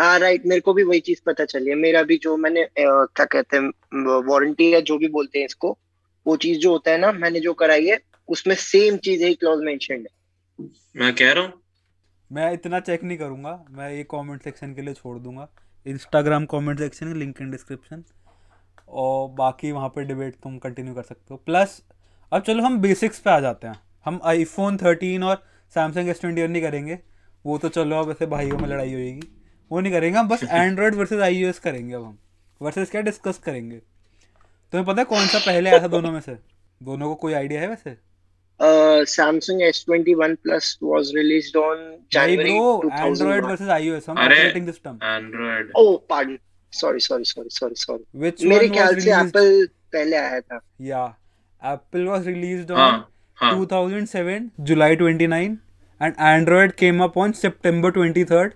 हाँ 0.00 0.18
राइट 0.18 0.46
मेरे 0.46 0.60
को 0.60 0.72
भी 0.74 0.82
वही 0.82 1.00
चीज़ 1.00 1.20
पता 1.26 1.44
चली 1.44 1.70
है। 1.70 1.74
मेरा 1.76 2.02
भी 2.02 2.16
जो 2.18 2.36
मैंने 2.36 2.66
क्या 2.78 3.24
कहते 3.24 3.56
हैं 3.56 4.22
वारंटी 4.26 4.72
या 4.74 4.80
जो 4.80 4.96
भी 4.98 5.08
बोलते 5.08 5.38
हैं 5.38 5.46
इसको 5.46 5.70
वो 6.26 6.36
चीज़ 6.36 6.58
जो 6.58 6.70
होता 6.72 6.90
है 6.90 6.98
ना 6.98 7.10
मैंने 7.14 7.40
जो 7.40 7.52
कराई 7.54 7.86
है 7.86 7.98
उसमें 8.28 8.54
सेम 8.56 8.96
चीज़ 8.98 9.24
है 9.24 9.32
क्लॉज 9.34 9.62
मेंशनड 9.64 10.06
है। 10.06 10.68
मैं 10.96 11.14
कह 11.14 11.32
रहा 11.32 11.44
हूँ? 11.44 11.52
मैं 12.30 12.52
इतना 12.52 12.80
चेक 12.80 13.02
नहीं 13.04 13.18
करूँगा 13.18 13.52
मैं 13.70 13.90
ये 13.92 14.04
कमेंट 14.10 14.42
सेक्शन 14.42 14.74
के 14.74 14.82
लिए 14.82 14.94
छोड़ 14.94 15.18
दूँगा। 15.18 15.48
Instagram 15.86 16.46
comment 16.46 16.78
section 16.78 17.14
link 17.18 17.40
in 17.40 17.50
description 17.50 18.04
और 18.88 19.28
बाकी 19.34 19.72
वहाँ 19.72 19.88
पे 19.88 20.04
डिबेट 20.04 20.34
तुम 20.34 20.56
कंटिन्यू 20.58 20.94
कर 20.94 21.02
सकते 21.02 21.34
हो। 21.34 21.36
प्लस 21.46 21.80
अब 22.32 22.42
चलो 22.42 22.62
हम 22.62 22.78
बेसिक्स 22.80 23.18
पे 23.20 23.30
आ 23.30 23.38
जाते 23.40 23.66
हैं। 23.66 23.80
हम 24.06 24.20
आईफोन 24.24 24.76
थर्टीन 24.76 25.22
और 25.24 25.42
सैमसंग 25.74 26.08
एस 26.08 26.20
ट्वेंटी 26.20 26.46
नहीं 26.46 26.62
करेंगे। 26.62 26.98
वो 27.44 27.58
तो 27.58 27.68
चलो 27.70 27.96
अब 27.96 28.10
ऐसे 28.10 28.26
भाइयों 28.28 28.58
में 28.58 28.68
लड़ाई 28.68 28.92
होएगी। 28.92 29.28
वो 29.72 29.80
नहीं 29.80 29.92
करेंगे 29.92 30.18
हम 30.18 30.28
बस 30.28 30.40
एंड्रॉयड 30.50 30.94
वर्सेस 30.94 31.20
आईओएस 31.20 31.58
करेंगे 31.58 31.94
अब 31.94 32.04
हम। 32.04 32.18
वर्सेस 32.62 32.90
क्या 32.90 33.00
डिस्कस 33.00 33.38
करेंगे? 33.38 33.76
तुम्हें 34.72 34.86
पता 34.86 35.00
है 35.00 35.04
कौन 35.04 35.26
सा 35.26 35.38
पहले 35.38 35.70
आया 35.70 35.82
था 35.82 35.86
दोनों 35.86 36.12
में 36.12 36.20
से? 36.20 36.36
दोनों 36.82 37.08
को 37.08 37.14
कोई 37.14 37.32
आइडिया 37.32 37.60
है 37.60 37.68
वैसे? 37.68 37.96
Uh, 38.60 39.00
Samsung 39.10 39.60
S21 39.66 40.36
Plus 40.46 40.66
was 40.82 41.10
released 41.14 41.56
on 41.56 41.76
भाई 41.76 42.36
January 42.36 42.50
bro 42.50 42.82
Android 42.92 43.42
2001. 43.42 43.50
Versus 43.50 43.68
iOS 43.68 44.08
हम 44.08 44.16
अरे, 44.16 44.34
operating 44.34 44.66
system 44.66 44.98
Android 45.02 45.70
Oh, 45.78 45.98
pardon. 46.12 46.38
Sorry, 46.72 47.00
sorry, 47.00 47.24
sorry, 47.24 47.48
sorry, 47.50 47.74
sorry. 47.74 48.02
Which 48.16 48.44
मेरे 48.44 48.68
ख्याल 48.68 48.98
से 48.98 49.10
Apple 49.10 49.68
पहले 49.92 50.16
आया 50.16 50.40
था. 50.40 50.60
या 50.80 51.04
एप्पल 51.62 52.04
वाज 52.04 52.26
रिलीज्ड 52.26 52.70
ऑन 52.70 53.04
हाँ। 53.38 53.54
2007 53.58 54.50
July 54.70 54.90
29 54.96 55.56
and 56.00 56.20
Android 56.28 56.76
came 56.76 57.00
up 57.06 57.16
on 57.24 57.32
September 57.32 57.92
23rd 57.98 58.52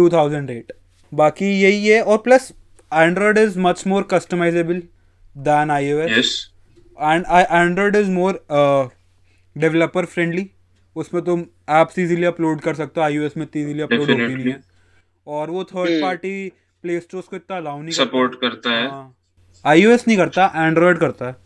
2008 0.00 0.72
बाकी 1.14 1.62
यही 1.62 1.88
है 1.88 2.02
और 2.02 2.18
plus 2.18 2.52
Android 2.94 3.38
is 3.38 3.56
much 3.56 3.80
more 3.86 4.02
customizable 4.02 4.78
than 5.38 5.70
iOS. 5.70 6.18
Yes 6.18 6.52
and 7.02 7.24
I, 7.24 7.42
Android 7.52 7.96
is 7.96 8.08
more 8.18 8.32
uh, 8.32 8.88
developer 9.62 10.06
friendly. 10.06 10.44
उसमें 10.96 11.24
तुम 11.24 11.46
apps 11.70 11.98
easily 11.98 12.24
अपलोड 12.24 12.60
कर 12.60 12.74
सकते 12.74 13.00
हो। 13.00 13.06
iOS 13.06 13.36
में 13.36 13.44
इतनी 13.44 13.64
easily 13.64 13.82
अपलोड 13.82 14.00
होती 14.00 14.34
नहीं. 14.34 14.52
है। 14.52 14.62
और 15.26 15.50
वो 15.50 15.64
थर्ड। 15.64 16.02
पार्टी 16.02 16.52
प्ले 16.82 17.00
स्टोर 17.00 17.22
को 17.22 17.36
इतना 17.36 17.56
अलाउ 17.56 17.80
नहीं 17.80 17.90
सपोर्ट 17.90 18.34
करता 18.34 18.70
है। 18.70 18.86
करता 18.86 19.70
iOS 19.74 20.08
नहीं 20.08 20.16
करता 20.16 20.70
Android 20.70 21.00
करता 21.00 21.26
है। 21.26 21.36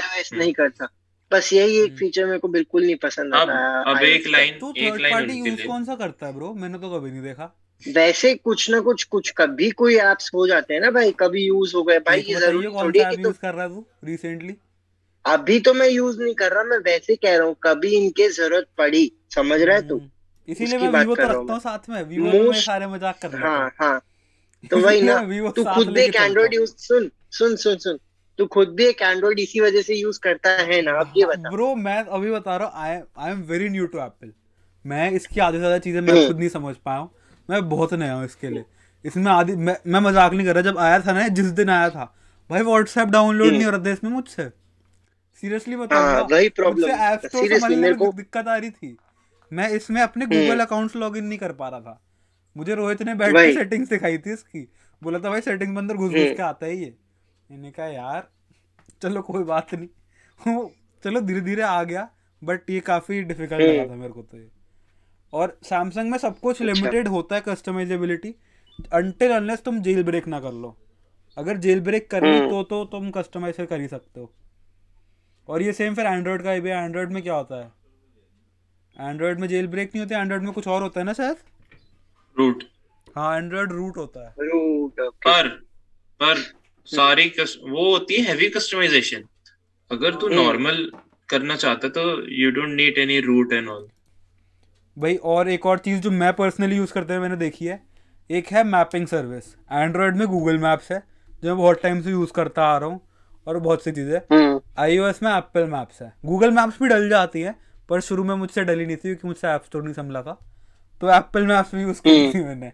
iOS 0.00 0.32
नहीं 0.32 0.52
करता. 0.52 0.88
बस 1.32 1.52
यही 1.52 1.84
एक 1.84 1.96
फीचर 1.96 2.26
मेरे 2.26 2.38
को 2.38 2.48
बिल्कुल 2.48 2.84
नहीं 2.84 2.96
पसंद 2.96 3.34
अब 3.34 3.40
आता 3.40 3.90
अब 3.90 3.96
iOS 3.96 4.02
एक 4.02 4.26
लाइन 4.26 4.54
तो 4.54 4.72
थर्ड 4.72 5.00
लाइन 5.00 5.14
पार्टी 5.14 5.48
यूज़ 5.48 5.66
कौन 5.66 5.84
सा 5.84 5.94
करता 5.94 6.26
है 6.26 6.36
ब्रो 6.36 6.54
मैंने 6.54 6.78
तो 6.78 7.00
कभी 7.00 7.10
नहीं 7.10 7.22
देखा। 7.22 7.62
वैसे 7.84 8.34
कुछ 8.34 8.70
ना 8.70 8.80
कुछ 8.80 9.02
कुछ 9.04 9.30
कभी 9.30 9.70
कोई 9.70 9.96
एप्स 10.00 10.30
हो 10.34 10.46
जाते 10.46 10.74
हैं 10.74 10.80
ना 10.80 10.90
भाई 10.90 11.12
कभी 11.20 11.44
यूज़ 11.46 11.74
हो 11.76 11.82
गए। 11.82 11.98
भाई 12.00 12.20
ये 12.20 12.34
ज़रूरी 12.36 12.68
थोड़ी 12.68 13.00
है 13.00 13.10
कि 13.10 13.22
तुम 13.22 13.32
कर 13.32 13.54
रहा 13.54 13.64
है 13.64 13.68
तू 13.70 13.84
रिसेंटली 14.04 14.56
अभी 15.24 15.58
तो 15.60 15.74
मैं 15.74 15.88
यूज़ 15.88 16.20
नहीं 16.22 16.34
कर 16.34 16.52
रहा 16.52 16.62
मैं 16.64 16.78
वैसे 16.86 17.16
कह 17.16 17.36
रहा 17.36 17.46
हूँ 17.46 17.56
कभी 17.62 17.94
इनके 17.96 18.28
ज़रूरत 18.30 18.66
पड़ी 18.78 19.10
समझ 19.34 19.60
रहा 19.60 19.76
है 19.76 19.88
तू? 19.88 19.96
हम्म। 19.96 20.10
इसीलिए 20.48 20.78
मैं 20.78 20.90
बात 20.92 21.02
वीवो 21.02 21.14
कर 21.14 21.22
तो 21.22 21.28
रहा 21.28 21.40
रखता 21.40 21.52
हूँ 21.52 21.60
साथ 21.60 21.88
में 21.90 22.02
वीवो 22.04 22.42
में 22.42 22.60
सारे 22.60 22.86
मज़ाक 22.86 23.18
कर 23.22 23.32
लेता 23.32 23.48
हाँ 23.48 23.62
हूँ। 23.62 23.70
हाँ। 23.80 24.00
तो 24.70 24.78
वही 24.78 25.02
ना 25.02 25.16
तू 25.50 25.64
खुद 25.64 25.88
भी 25.88 26.00
एक 26.02 26.16
एंड्रॉइड 26.16 26.54
यूज़ 26.54 26.74
सुन 26.78 27.10
सुन 27.30 27.56
सुन 27.56 27.76
सुन। 27.76 27.98
तू 28.38 28.46
खुद 28.46 28.68
भी 28.68 28.84
एक 28.84 29.02
एंड्रॉइड 29.02 29.38
इसी 29.40 29.60
वजह 29.60 29.82
से 29.82 29.94
यूज़ 29.94 30.20
करता 30.20 30.50
है 30.62 30.80
ना 30.82 30.98
अब 31.00 31.12
ये 31.16 31.26
बता। 31.26 31.50
ब्रो 31.50 31.74
मैं 31.74 31.98
अभी 31.98 32.30
बता 32.30 32.56
रहा 32.56 32.68
हूँ 32.68 32.84
I 32.84 32.98
I 33.18 33.32
am 33.32 33.42
very 33.42 33.68
new 33.68 33.86
to 33.86 33.98
Apple 33.98 34.32
मैं 34.84 35.10
इसकी 35.10 35.40
आधी 35.40 35.56
से 35.56 35.60
ज़्यादा 35.60 35.78
चीज़ें 35.78 36.00
मैं 36.00 36.12
हम्म। 36.12 36.26
खुद 36.26 36.38
नहीं 36.38 36.48
समझ 36.48 36.74
पाया 36.84 36.98
हूँ। 36.98 37.10
मैं 37.50 37.68
बहुत 37.68 37.94
नया 37.94 38.14
हूँ 38.14 38.24
इसके 38.24 38.50
लिए 38.50 38.64
इसमें 39.04 39.32
आधी 39.32 39.56
मैं, 39.56 39.76
मैं 39.86 40.00
मज़ाक 40.00 40.32
नहीं 40.32 40.46
कर 40.46 40.54
रहा 40.54 40.62
जब 40.62 40.78
आया 40.78 41.00
था 41.00 41.12
ना 41.12 41.28
जिस 41.28 41.46
दिन 41.46 41.70
आया 41.70 41.90
था 41.90 42.14
भाई 42.50 42.62
व्हाट्सएप 42.62 43.08
डाउनलोड 43.08 43.52
नहीं 43.52 43.64
हो 43.64 43.70
रहा 43.70 43.84
था 43.84 43.90
इसमें 43.90 44.10
मुझसे 44.10 44.50
सीरियसली 45.42 45.76
बता 45.76 45.96
हम्म। 45.96 46.06
हाँ, 46.06 46.26
रहा 46.30 47.16
संभालने 47.16 47.76
मेरे 47.76 47.94
को- 47.94 48.14
दिक्कत 48.14 48.48
आ 48.48 48.56
रही 48.56 48.70
थी 48.70 48.96
मैं 49.52 49.68
इसमें 49.68 50.00
अपने 50.02 50.24
हम्म। 50.24 50.36
गूगल 50.36 50.60
अकाउंट 50.60 50.96
लॉग 50.96 51.16
इन 51.16 51.24
नहीं 51.24 51.38
कर 51.38 51.52
पा 51.52 51.68
रहा 51.68 51.80
था 51.80 52.00
मुझे 52.56 52.74
रोहित 52.74 53.02
ने 53.02 53.14
बैठ 53.14 53.32
के। 53.32 53.54
सेटिंग्स 53.54 53.88
दिखाई 53.88 54.18
थी 54.18 54.32
इसकी 54.32 54.68
बोला 55.02 55.18
था 55.18 55.30
भाई 55.30 55.40
सेटिंग 55.40 55.70
में 55.70 55.78
अंदर 55.78 55.94
घुस 55.94 56.10
घुस 56.10 56.20
हम्म। 56.20 56.34
के 56.34 56.42
आता 56.42 56.66
है 56.66 56.76
ये 56.76 56.94
मैंने 57.50 57.70
कहा 57.70 57.86
यार 57.86 58.28
चलो 59.02 59.22
कोई 59.22 59.44
बात 59.44 59.74
नहीं 59.74 59.88
चलो 61.04 61.20
धीरे 61.20 61.40
धीरे 61.40 61.62
आ 61.62 61.82
गया 61.82 62.08
बट 62.42 62.70
ये 62.70 62.80
काफ़ी 62.80 63.22
डिफ़िकल्ट 63.22 63.62
हम्म। 63.62 63.72
लगा 63.72 63.90
था 63.90 63.96
मेरे 63.96 64.12
को 64.12 64.22
तो 64.22 64.36
ये 64.36 64.50
और 65.32 65.58
सैमसंग 65.64 66.10
में 66.10 66.18
सब 66.18 66.38
कुछ 66.40 66.60
अच्छा। 66.60 66.64
लिमिटेड 66.64 67.08
होता 67.08 67.36
है 67.36 67.42
कस्टमाइजेबिलिटी 67.48 68.34
अनटिल 68.92 69.30
अनलेस 69.32 69.62
तुम 69.64 69.80
जेल 69.82 70.02
ब्रेक 70.02 70.26
ना 70.28 70.40
कर 70.40 70.52
लो। 70.54 70.76
अगर 71.36 71.56
जेल 71.56 71.80
ब्रेक 71.80 72.10
कर 72.10 72.22
ली 72.22 72.36
हम्म। 72.38 72.50
तो 72.50 72.62
तो 72.64 72.84
तुम 72.92 73.10
कस्टमाइज 73.10 73.56
कर 73.60 73.80
ही 73.80 73.88
सकते 73.88 74.20
हो। 74.20 74.32
और 75.48 75.62
ये 75.62 75.72
सेम 75.72 75.94
फिर 75.94 76.06
एंड्रॉयड 76.06 76.42
का 76.42 76.58
भी 76.58 76.70
एंड्रॉयड 76.70 77.12
में 77.12 77.22
क्या 77.22 77.34
होता 77.34 77.56
है? 77.56 77.72
एंड्रॉयड 78.96 79.40
में 79.40 79.48
जेल 79.48 79.66
ब्रेक 79.66 79.94
नहीं 79.94 80.04
होते 80.04 80.14
एंड्रॉयड 80.14 80.42
में 80.42 80.52
कुछ 80.52 80.68
और 80.68 80.82
होता 80.82 81.00
है 81.00 81.06
ना 81.06 81.12
शायद? 81.12 81.36
रूट 82.36 82.64
हाँ 83.16 83.36
एंड्रॉयड 83.36 83.72
रूट 83.72 83.96
होता 83.96 84.26
है। 84.26 84.34
रूट 84.40 85.00
पर 85.26 85.48
पर 86.20 86.36
सारी 86.88 87.28
कस, 87.30 87.56
वो 87.62 87.90
होती 87.90 88.14
है 88.14 88.22
हैवी 88.26 88.48
कस्टमाइजेशन 88.48 89.24
अगर 89.90 90.14
तू 90.14 90.26
हम्म। 90.26 90.36
नॉर्मल 90.36 90.90
करना 91.28 91.56
चाहता 91.56 91.88
तो 91.90 92.02
you 92.32 92.50
don't 92.50 92.74
need 92.74 92.98
any 92.98 93.18
root 93.20 93.52
and 93.52 93.68
all 93.68 93.88
भाई 94.96 95.16
और 95.30 95.48
एक 95.48 95.66
और 95.66 95.78
चीज़ 95.78 96.00
जो 96.00 96.10
मैं 96.10 96.32
पर्सनली 96.32 96.76
यूज़ 96.76 96.92
करते 96.92 97.12
हुए 97.14 97.22
मैंने 97.22 97.36
देखी 97.36 97.66
है 97.66 97.80
एक 98.30 98.46
है 98.46 98.62
मैपिंग 98.64 99.06
सर्विस 99.06 99.54
एंड्रॉयड 99.72 100.16
में 100.16 100.26
गूगल 100.28 100.58
मैप्स 100.58 100.90
है 100.92 100.98
जो 101.42 101.48
मैं 101.48 101.56
बहुत 101.56 101.82
टाइम 101.82 102.00
से 102.02 102.10
यूज़ 102.10 102.32
करता 102.32 102.64
आ 102.64 102.76
रहा 102.78 102.88
हूँ 102.88 103.00
और 103.46 103.58
बहुत 103.58 103.84
सी 103.84 103.92
चीज़ें। 103.92 104.18
हम्म। 104.32 104.60
आई 104.78 104.98
में 104.98 105.30
एप्पल 105.32 105.64
मैप्स 105.64 106.02
है। 106.02 106.12
गूगल 106.26 106.50
मैप्स 106.50 106.82
भी 106.82 106.88
डल 106.88 107.08
जाती 107.08 107.40
है 107.40 107.54
पर 107.88 108.00
शुरू 108.00 108.24
में 108.24 108.34
मुझसे 108.34 108.64
डली 108.64 108.86
नहीं 108.86 108.96
थी 108.96 109.00
क्योंकि 109.00 109.28
मुझसे 109.28 109.48
ऐप 109.48 109.64
स्टोर 109.64 109.82
नहीं 109.82 109.94
संभला 109.94 110.22
था। 110.22 110.32
तो 111.00 111.10
एप्पल 111.10 111.46
मैप्स 111.46 111.74
भी 111.74 111.82
यूज़ 111.82 112.00
की 112.00 112.32
थी 112.34 112.42
मैंने 112.44 112.70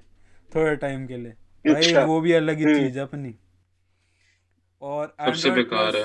थोड़े 0.55 0.77
टाइम 0.77 1.07
के 1.07 1.17
लिए। 1.17 1.33
भाई 1.65 1.75
अच्छा। 1.75 2.05
वो 2.05 2.21
भी 2.21 2.33
अलग 2.33 2.59
ही 2.59 2.65
हम्म। 2.65 2.79
चीज़ 2.79 2.99
है 2.99 3.03
अपनी। 3.03 3.35
और 4.83 5.15
सबसे 5.21 5.51
बेकार 5.51 5.97
है। 5.97 6.05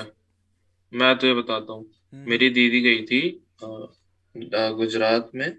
मैं 0.92 1.14
तुझे 1.18 1.34
बताता 1.34 1.72
हूँ। 1.72 1.84
हम्म, 2.14 2.30
मेरी 2.30 2.50
दीदी 2.50 2.80
गई 2.80 3.02
थी 3.06 3.20
गुजरात 4.76 5.30
में। 5.34 5.56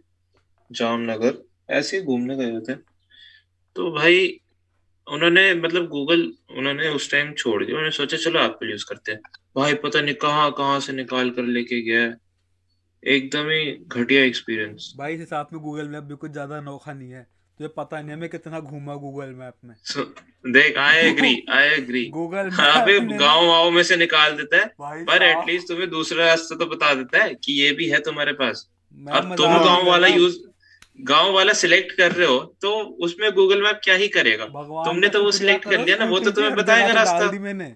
जामनगर 0.71 1.43
ऐसे 1.69 1.97
ही 1.97 2.03
घूमने 2.03 2.35
गए 2.35 2.59
थे। 2.59 2.77
तो 3.75 3.91
भाई 3.91 4.41
उन्होंने 5.11 5.53
मतलब 5.53 5.87
गूगल 5.87 6.33
उन्होंने 6.57 6.87
उस 6.87 7.11
टाइम 7.11 7.33
छोड़ 7.33 7.65
दिया। 7.65 7.75
उन्होंने 7.77 7.91
सोचा 7.91 8.17
चलो 8.17 8.39
एप्पल 8.39 8.71
यूज़ 8.71 8.85
करते 8.89 9.11
हैं। 9.11 9.19
भाई 9.55 9.73
पता 9.73 10.01
नहीं 10.01 10.15
कहाँ 10.15 10.51
कहाँ 10.51 10.79
से 10.79 10.93
निकाल 10.93 11.29
कर 11.29 11.43
लेके 11.43 11.81
गया 11.81 12.01
है। 12.01 12.17
एकदम 13.07 13.49
ही 13.49 13.85
घटिया 13.87 14.23
एक्सपीरियंस 14.23 14.93
भाई 14.97 15.13
इस 15.13 15.19
हिसाब 15.19 15.47
में 15.53 15.61
गूगल 15.61 15.87
मैप 15.87 16.03
भी 16.03 16.15
कुछ 16.15 16.31
ज़्यादा 16.31 16.57
अनोखा 16.57 16.93
नहीं 16.93 17.11
है। 17.11 17.27
तुझे 17.57 17.67
पता 17.67 17.99
नहीं 18.01 18.09
है 18.09 18.15
मैं 18.15 18.29
कितना 18.29 18.59
घूमा 18.59 18.95
गूगल 18.95 19.29
मैप 19.29 19.53
में। 19.65 19.75
so, 19.91 19.97
देख 20.47 20.77
I 20.77 20.97
agree 20.97 21.45
I 21.49 21.67
agree 21.67 22.05
Google 22.05 22.45
ने- 22.45 23.19
गाँव 23.19 23.47
वाव 23.47 23.71
में 23.71 23.83
से 23.83 23.95
निकाल 23.95 24.37
देता 24.37 24.57
है 24.57 24.65
भाई 24.65 25.03
पर 25.03 25.19
साहब, 25.19 25.43
एटलीस्ट 25.43 25.67
तुम्हें 25.67 25.89
दूसरा 25.89 26.25
रास्ता 26.25 26.55
तो 26.55 26.65
बता 26.65 26.93
देता 26.93 27.23
है 27.23 27.33
कि 27.33 27.61
ये 27.61 27.71
भी 27.71 27.89
है 27.89 27.99
तुम्हारे 27.99 28.33
पास। 28.33 28.69
मैं 28.93 29.13
अब 29.13 29.35
तुम 29.35 29.47
गाँव 29.47 29.83
कर 29.83 29.89
वाला 29.89 30.07
रहा। 30.07 30.15
यूज़ 30.15 30.48
गाँव 30.99 31.33
वाला 31.33 31.53
सिलेक्ट 31.53 31.91
कर 31.91 32.11
रहे 32.11 32.27
हो 32.27 32.37
तो 32.61 32.71
उसमें 33.03 33.31
गूगल 33.33 33.61
मैप 33.63 33.79
क्या 33.83 33.95
ही 33.95 34.07
करेगा? 34.07 34.45
भगवान 34.45 34.85
तुमने 34.85 35.07
तो 35.09 35.23
वो 35.23 35.31
सिलेक्ट 35.31 35.63
कर 35.63 35.75
करो, 35.75 35.83
लिया 35.83 35.97
ना 35.97 36.05
वो 36.05 36.19
तो 36.19 36.31
तुम्हें 36.31 36.55
बताएगा 36.55 36.93
रास्ता। 36.93 37.31
मैंने। 37.33 37.75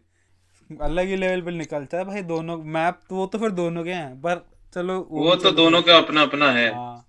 अलग 0.69 1.07
ही 1.07 1.15
लेवल 1.15 1.41
पे 1.41 1.51
निकलता 1.51 1.97
है 1.97 2.05
भाई 2.05 2.21
दोनों 2.23 2.57
मैप 2.73 2.99
तो 3.09 3.15
वो 3.15 3.25
तो 3.25 3.37
फिर 3.37 3.49
दोनों 3.53 3.83
के 3.83 3.91
हैं 3.91 4.21
पर 4.21 4.45
चलो 4.75 4.99
वो 5.11 5.29
भी 5.29 5.43
तो 5.43 5.51
दोनों 5.53 5.81
का 5.81 5.97
अपना 5.97 6.21
अपना 6.21 6.51
है। 6.51 6.67
हाँ। 6.75 7.05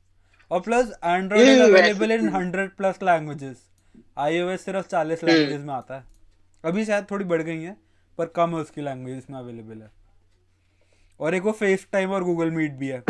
और 0.50 0.61
plus 0.61 0.92
Android 1.05 1.48
hmm, 1.48 1.64
available 1.64 2.12
in 2.12 2.29
hundred 2.29 2.70
plus 2.70 2.98
languages 3.03 3.62
iOS 4.18 4.64
सिर्फ़ 4.64 4.87
चालीस 4.87 5.24
हम्म। 5.24 5.33
लैंग्वेजेस 5.33 5.64
में 5.66 5.74
आता 5.74 5.96
है। 5.96 6.05
अभी 6.64 6.85
शायद 6.85 7.07
थोड़ी 7.11 7.24
बढ़ 7.24 7.42
गई 7.42 7.61
है 7.61 7.77
पर 8.18 8.27
कम 8.37 8.50
है 8.50 8.61
उसकी 8.62 8.81
लैंग्वेजेस 8.81 9.27
में 9.31 9.38
अवेलेबल 9.38 9.83
है। 9.83 9.90
और 11.20 11.35
एक 11.35 11.42
वो 11.42 11.53
फेस 11.55 11.87
टाइम 11.92 12.11
और 12.11 12.24
गूगल 12.24 12.50
मीट 12.50 12.72
भी 12.72 12.88
है। 12.88 13.03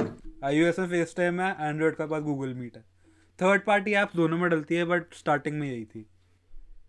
आईओएस 0.45 0.79
में 0.79 0.89
फेस 0.89 1.15
टाइम 1.17 1.41
है 1.41 1.51
एंड्रॉइड 1.61 1.95
के 1.95 2.07
पास 2.07 2.23
गूगल 2.23 2.55
मीट 2.55 2.77
है। 2.77 2.85
थर्ड 3.39 3.63
पार्टी 3.63 3.93
ऐप्स 3.95 4.17
दोनों 4.17 4.39
में 4.39 4.49
डलती 4.51 4.75
है 4.75 4.85
बट 4.85 5.15
स्टार्टिंग 5.15 5.59
में 5.61 5.67
यही 5.69 5.85
थी। 5.85 6.07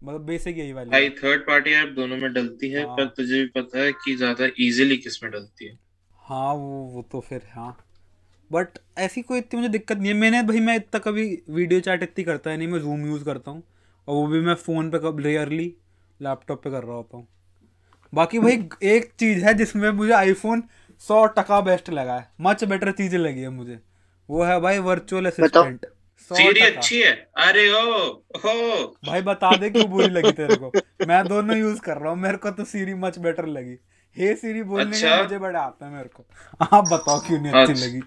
मतलब 0.03 0.21
बेसिक 0.21 0.57
यही 0.57 0.73
वाली। 0.73 0.89
भाई 0.89 1.09
थर्ड 1.13 1.41
पार्टी 1.41 1.71
ऐप 1.73 1.93
दोनों 1.95 2.17
में 2.17 2.31
डलती 2.33 2.69
है 2.69 2.85
हाँ। 2.85 2.95
पर 2.97 3.07
तुझे 3.07 3.33
भी 3.35 3.45
पता 3.55 3.79
है 3.79 3.91
कि 3.95 4.15
ज़्यादा 4.15 4.47
इजीली 4.59 4.97
किसमें 4.97 5.31
डलती 5.31 5.65
है। 5.65 5.77
हाँ 6.25 6.53
वो 6.53 6.83
वो 6.93 7.01
तो 7.11 7.19
फिर 7.19 7.41
हाँ। 7.53 7.75
बट 8.51 8.77
ऐसी 8.97 9.21
कोई 9.21 9.39
इतनी 9.39 9.59
मुझे 9.59 9.69
दिक्कत 9.69 9.97
नहीं 9.97 10.07
है। 10.07 10.13
मैंने 10.13 10.41
भाई 10.43 10.59
मैं 10.59 10.75
इतना 10.75 10.99
कभी 11.01 11.25
वीडियो 11.49 11.79
चैट 11.79 12.03
इतनी 12.03 12.23
करता 12.23 12.49
है 12.49 12.57
नहीं 12.57 12.67
मैं 12.67 12.79
जूम 12.79 13.05
यूज़ 13.07 13.23
करता 13.25 13.51
हूँ। 13.51 13.63
और 14.07 14.15
वो 14.15 14.27
भी 14.27 14.39
मैं 14.41 14.55
फ़ोन 14.55 14.89
पे 14.91 14.99
कब 14.99 15.19
रेयरली 15.19 15.73
लैपटॉप 16.19 16.63
पे 16.63 16.71
कर 16.71 16.83
रहा 16.83 16.95
होता 16.95 17.17
हूँ। 17.17 17.27
बाकी 18.13 18.39
भाई 18.39 18.57
एक 18.85 19.11
चीज़ 19.19 19.43
है 19.45 19.53
जिसमें 19.53 19.89
मुझे 19.91 20.13
आईफोन 20.13 20.63
सौ 21.01 21.25
टका 21.37 21.59
बेस्ट 21.61 21.89
लगा 21.89 22.15
है। 22.15 22.29
मच 22.41 22.63
बेटर 22.63 22.91
चीज़ें 22.91 23.17
लगी 23.19 23.41
है 23.41 23.49
मुझे। 23.51 23.79
वो 24.29 24.43
है 24.43 24.59
भाई 24.61 24.79
वर्चुअल 24.81 25.25
असिस्टेंट 25.25 25.85
सीरी 26.31 26.59
अच्छी 26.61 27.01
है। 27.01 27.11
अरे 27.37 27.69
ओ 27.71 27.81
हो। 28.37 28.85
भाई 29.07 29.21
बता 29.21 29.55
दे 29.55 29.69
क्यों 29.69 29.89
बुरी 29.89 30.07
लगी 30.09 30.31
तेरे 30.31 30.55
को? 30.55 30.71
मैं 31.07 31.23
दोनों 31.27 31.57
यूज़ 31.57 31.79
कर 31.81 31.97
रहा 31.97 32.09
हूँ 32.09 32.19
मेरे 32.19 32.37
को 32.37 32.51
तो 32.51 32.63
सीरी 32.65 32.93
मच 32.93 33.19
बेटर 33.19 33.45
लगी। 33.47 33.77
हे 34.17 34.33
सीरी 34.35 34.63
बोलने 34.63 34.95
अच्छा। 34.95 35.21
मुझे 35.21 35.37
बड़ा 35.39 35.59
आता 35.59 35.85
है 35.85 35.91
मेरे 35.93 36.09
को। 36.09 36.25
आप 36.75 36.87
बताओ 36.89 37.19
क्यों 37.19 37.41
नहीं 37.41 37.51
अच्छी 37.53 37.73
अच्छा। 37.73 37.85
लगी? 37.85 38.01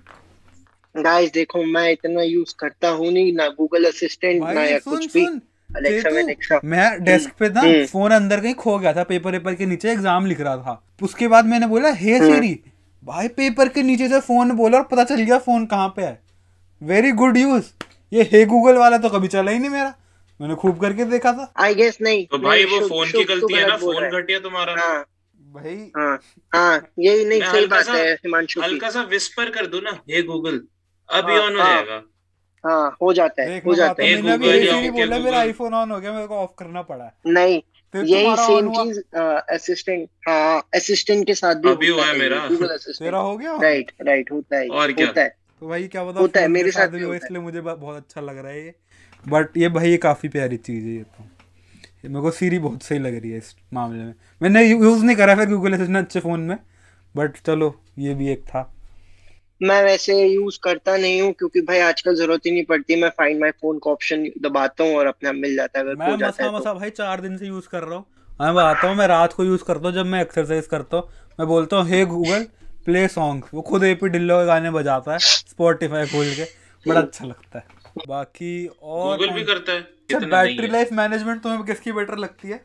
गाइस 0.94 1.32
देखो 1.32 1.62
मैं 1.66 1.90
इतना 1.92 2.22
यूज़ 2.22 2.54
करता 2.58 2.88
हूँ 2.90 3.10
नहीं 3.12 3.32
ना 3.32 3.48
गूगल 3.58 3.84
असिस्टेंट 3.84 4.42
ना 4.42 4.52
भाई 4.54 4.70
या 4.70 4.78
सुन 4.78 4.96
कुछ 4.96 5.12
भी। 5.14 5.24
सुन। 5.24 5.40
अलेक्सा 5.70 6.10
वेलेक्सा 6.10 6.60
मैं 6.64 7.04
डेस्क 7.04 7.32
पे 7.38 7.46
हम्म। 7.48 7.84
फ़ोन 7.86 8.12
अंदर 8.12 8.40
कहीं 8.40 8.54
खो 8.54 8.78
गया 8.78 8.92
था 8.92 9.02
पेपर 9.04 9.32
पेपर 9.32 9.54
के 9.54 9.66
नीचे 9.66 9.90
एग्ज़ाम 9.92 10.26
लिख 10.26 10.40
रहा 10.40 10.56
था। 10.56 10.82
उसके 11.02 11.28
बाद 11.28 11.46
मैंने 11.46 11.66
बोला 11.66 11.90
हे 11.92 12.16
हम्म। 12.16 12.32
सीरी 12.32 12.58
भाई 13.02 13.28
पेपर 13.30 13.68
के 13.68 13.82
नीचे 13.82 14.08
से 14.08 14.20
फ़ोन 14.20 14.50
बोला 14.52 14.78
और 14.78 14.84
पता 14.84 15.04
चल 15.04 15.20
गया 15.22 15.38
फ़ोन 15.38 15.66
कहाँ 15.66 15.88
पे 15.88 16.02
है। 16.02 16.20
वेरी 16.80 17.10
गुड 17.12 17.36
यूज़ 17.36 17.64
ये 18.12 18.22
हे 18.22 18.44
गूगल 18.46 18.76
वाला 18.76 18.98
तो 18.98 19.08
कभी 19.08 19.28
चला 19.28 19.50
ही 19.50 19.58
नहीं 19.58 19.70
मेरा। 19.70 19.94
मैंने 20.40 20.54
खूब 20.54 20.80
करके 20.80 21.04
देखा 21.04 21.32
था। 21.32 21.52
आई 21.56 21.74
गेस 21.74 21.98
नहीं। 22.02 22.26
तो 22.26 22.38
भाई 22.38 22.64
नहीं, 22.64 22.80
वो 22.80 22.88
फ़ोन 22.88 23.10
की 23.10 23.24
गलती 23.24 23.54
है 23.54 23.66
ना? 23.68 23.76
फ़ोन 23.76 24.04
है। 24.04 24.10
घटिया 24.10 24.38
तुम्हारा। 24.38 24.74
हाँ। 24.78 25.04
भाई। 25.52 25.90
हाँ 25.96 26.20
हाँ 26.54 26.88
यही 26.98 27.24
नहीं 27.24 27.42
सही 27.42 27.66
बात 27.66 27.84
सा- 27.84 27.96
है 27.96 28.14
हिमांशु 28.14 28.60
हल्का 28.60 28.90
सा 28.90 29.02
विस्पर 29.02 29.50
कर 29.50 29.66
दो 29.66 29.80
ना? 29.80 29.90
हे 30.10 30.22
गूगल 30.22 30.60
अभी 31.08 31.32
हाँ, 31.32 31.42
ऑन 31.42 31.56
हो 31.56 31.62
हाँ। 31.62 31.74
जाएगा। 31.74 32.02
हाँ 32.66 32.96
हो 33.02 33.12
जाता 33.12 33.42
है 33.42 33.62
हो 33.66 33.74
जाता 33.74 34.04
है। 34.04 34.22
मैंने 34.22 34.32
अभी 34.32 34.68
या 34.68 34.90
बोला 34.90 35.04
मेरा 35.04 35.16
Google। 35.16 35.34
आईफोन 35.34 35.74
ऑन 35.74 35.90
हो 35.90 36.00
गया 36.00 36.12
मेरे 36.12 36.26
को 36.26 36.34
ऑफ़ 36.34 36.50
करना 36.58 36.82
पड़ा 36.82 37.12
नहीं 37.26 37.62
यही 37.96 38.36
सेम 38.36 38.70
चीज़ 38.70 39.16
असिस्टेंट 39.50 40.08
हाँ 40.28 40.68
असिस्टेंट 40.74 41.26
के 41.26 41.34
साथ 41.34 41.54
भी 41.54 41.70
अभी 41.70 41.88
हुआ 41.88 42.04
है 42.04 42.12
है 42.12 42.18
मेरा। 42.18 42.48
तेरा 42.76 43.18
हो 43.18 43.36
गया? 43.36 43.58
राइट 43.62 43.92
राइट 44.02 44.32
होता 44.32 44.56
है 44.56 44.68
और 44.68 44.92
क्या? 44.92 45.06
होता 45.06 45.20
है। 45.20 45.36
तो 45.62 45.68
भाई 45.68 45.86
क्या 45.88 46.04
बता 46.04 46.20
होता 46.20 46.40
है, 46.40 46.48
मेरे 46.48 46.70
साथ 46.70 46.88
भी 46.88 47.02
होता। 47.02 47.16
इसलिए 47.16 47.42
मुझे 47.42 47.60
बहुत 47.60 47.96
अच्छा 47.96 48.20
लग 48.20 48.38
रहा 48.38 48.52
है 48.52 48.64
ये। 48.64 48.74
बट 49.24 49.56
ये 49.56 49.68
भाई 49.68 49.90
ये 49.90 49.96
काफ़ी 49.96 50.28
प्यारी 50.28 50.56
चीज़ 50.56 50.84
है 50.84 50.94
ये 50.94 51.02
तो। 51.02 51.24
मेरे 52.04 52.20
को 52.20 52.30
सीरी 52.30 52.58
बहुत 52.58 52.82
सही 52.82 52.98
लग 52.98 53.14
रही 53.14 53.30
है 53.30 53.38
इस 53.38 53.54
मामले 53.72 54.04
में। 54.04 54.14
मैंने 54.40 54.64
यूज़ 54.64 55.04
नहीं 55.04 55.16
करा 55.16 55.34
फिर 55.34 55.48
गूगल 55.48 55.72
असिस्टेंट 55.72 55.96
अच्छे 55.98 56.20
फ़ोन 56.20 56.40
में। 56.40 56.56
बट 57.14 57.36
चलो 57.46 57.74
ये 57.98 58.14
भी 58.14 58.28
एक 58.28 58.42
था। 58.42 58.70
मैं 59.60 59.82
वैसे 59.84 60.14
यूज़ 60.26 60.58
करता 60.62 60.96
नहीं 60.96 61.20
हूँ 61.20 61.32
क्योंकि 61.32 61.60
भाई 61.60 61.78
आजकल 61.80 62.14
ज़रूरत 62.14 62.46
ही 62.46 62.50
नहीं 62.50 62.64
पड़ती। 62.64 63.00
मैं 63.02 63.08
फाइंड 63.08 63.40
माय 63.40 63.50
फ़ोन 63.50 63.78
का 63.78 63.90
ऑप्शन 63.90 64.24
दबाता 64.42 64.84
हूँ 64.84 64.94
और 64.96 65.06
अपने 65.06 65.28
आप 65.28 65.34
मिल 65.34 65.56
जाता 65.56 65.78
है 65.78 65.84
अगर 65.84 65.94
मैं 65.94 66.10
जाता 66.10 66.28
मसा 66.28 66.44
है 66.44 66.50
तो। 66.50 66.56
मसा 66.56 66.74
भाई 66.74 66.90
चार 66.90 67.20
दिन 67.20 67.36
से 67.36 67.46
यूज़ 67.46 67.68
कर 67.68 67.82
रहा 67.82 67.96
हूँ। 67.96 68.04
मैं 68.40 68.54
बताता 68.54 68.88
हूँ 68.88 68.96
मैं 68.96 69.06
रात 69.08 69.32
को 69.32 69.44
यूज़ 69.44 69.64
करता 69.64 69.88
हूँ 69.88 69.94
जब 69.94 70.06
मैं 70.06 70.20
एक्सरसाइज 70.22 70.66
करता 70.66 70.96
हूँ। 70.96 71.08
मैं 71.38 71.48
बोलता 71.48 71.76
हूँ 71.76 71.88
हे 71.88 72.04
गूगल 72.06 72.46
प्ले 72.88 73.06
सॉन्ग 73.08 73.44
वो 73.54 73.62
खुद 73.62 73.82
एपी 73.84 74.08
डिल्लो 74.08 74.36
के 74.38 74.44
गाने 74.46 74.70
बजाता 74.70 75.12
है 75.12 75.18
स्पॉटिफाई 75.20 76.06
खोल 76.06 76.28
के 76.34 76.44
बड़ा 76.86 77.00
अच्छा 77.00 77.24
लगता 77.24 77.58
है। 77.58 77.64
बाकी 78.08 78.52
और 78.66 79.16
गूगल 79.16 79.32
भी 79.32 79.42
करता 79.44 79.72
है 79.72 79.80
अच्छा 79.80 80.26
बैटरी 80.26 80.68
लाइफ 80.68 80.92
मैनेजमेंट 80.92 81.42
तुम्हें 81.42 81.62
किसकी 81.64 81.92
बेटर 81.92 82.18
लगती 82.18 82.48
है? 82.48 82.60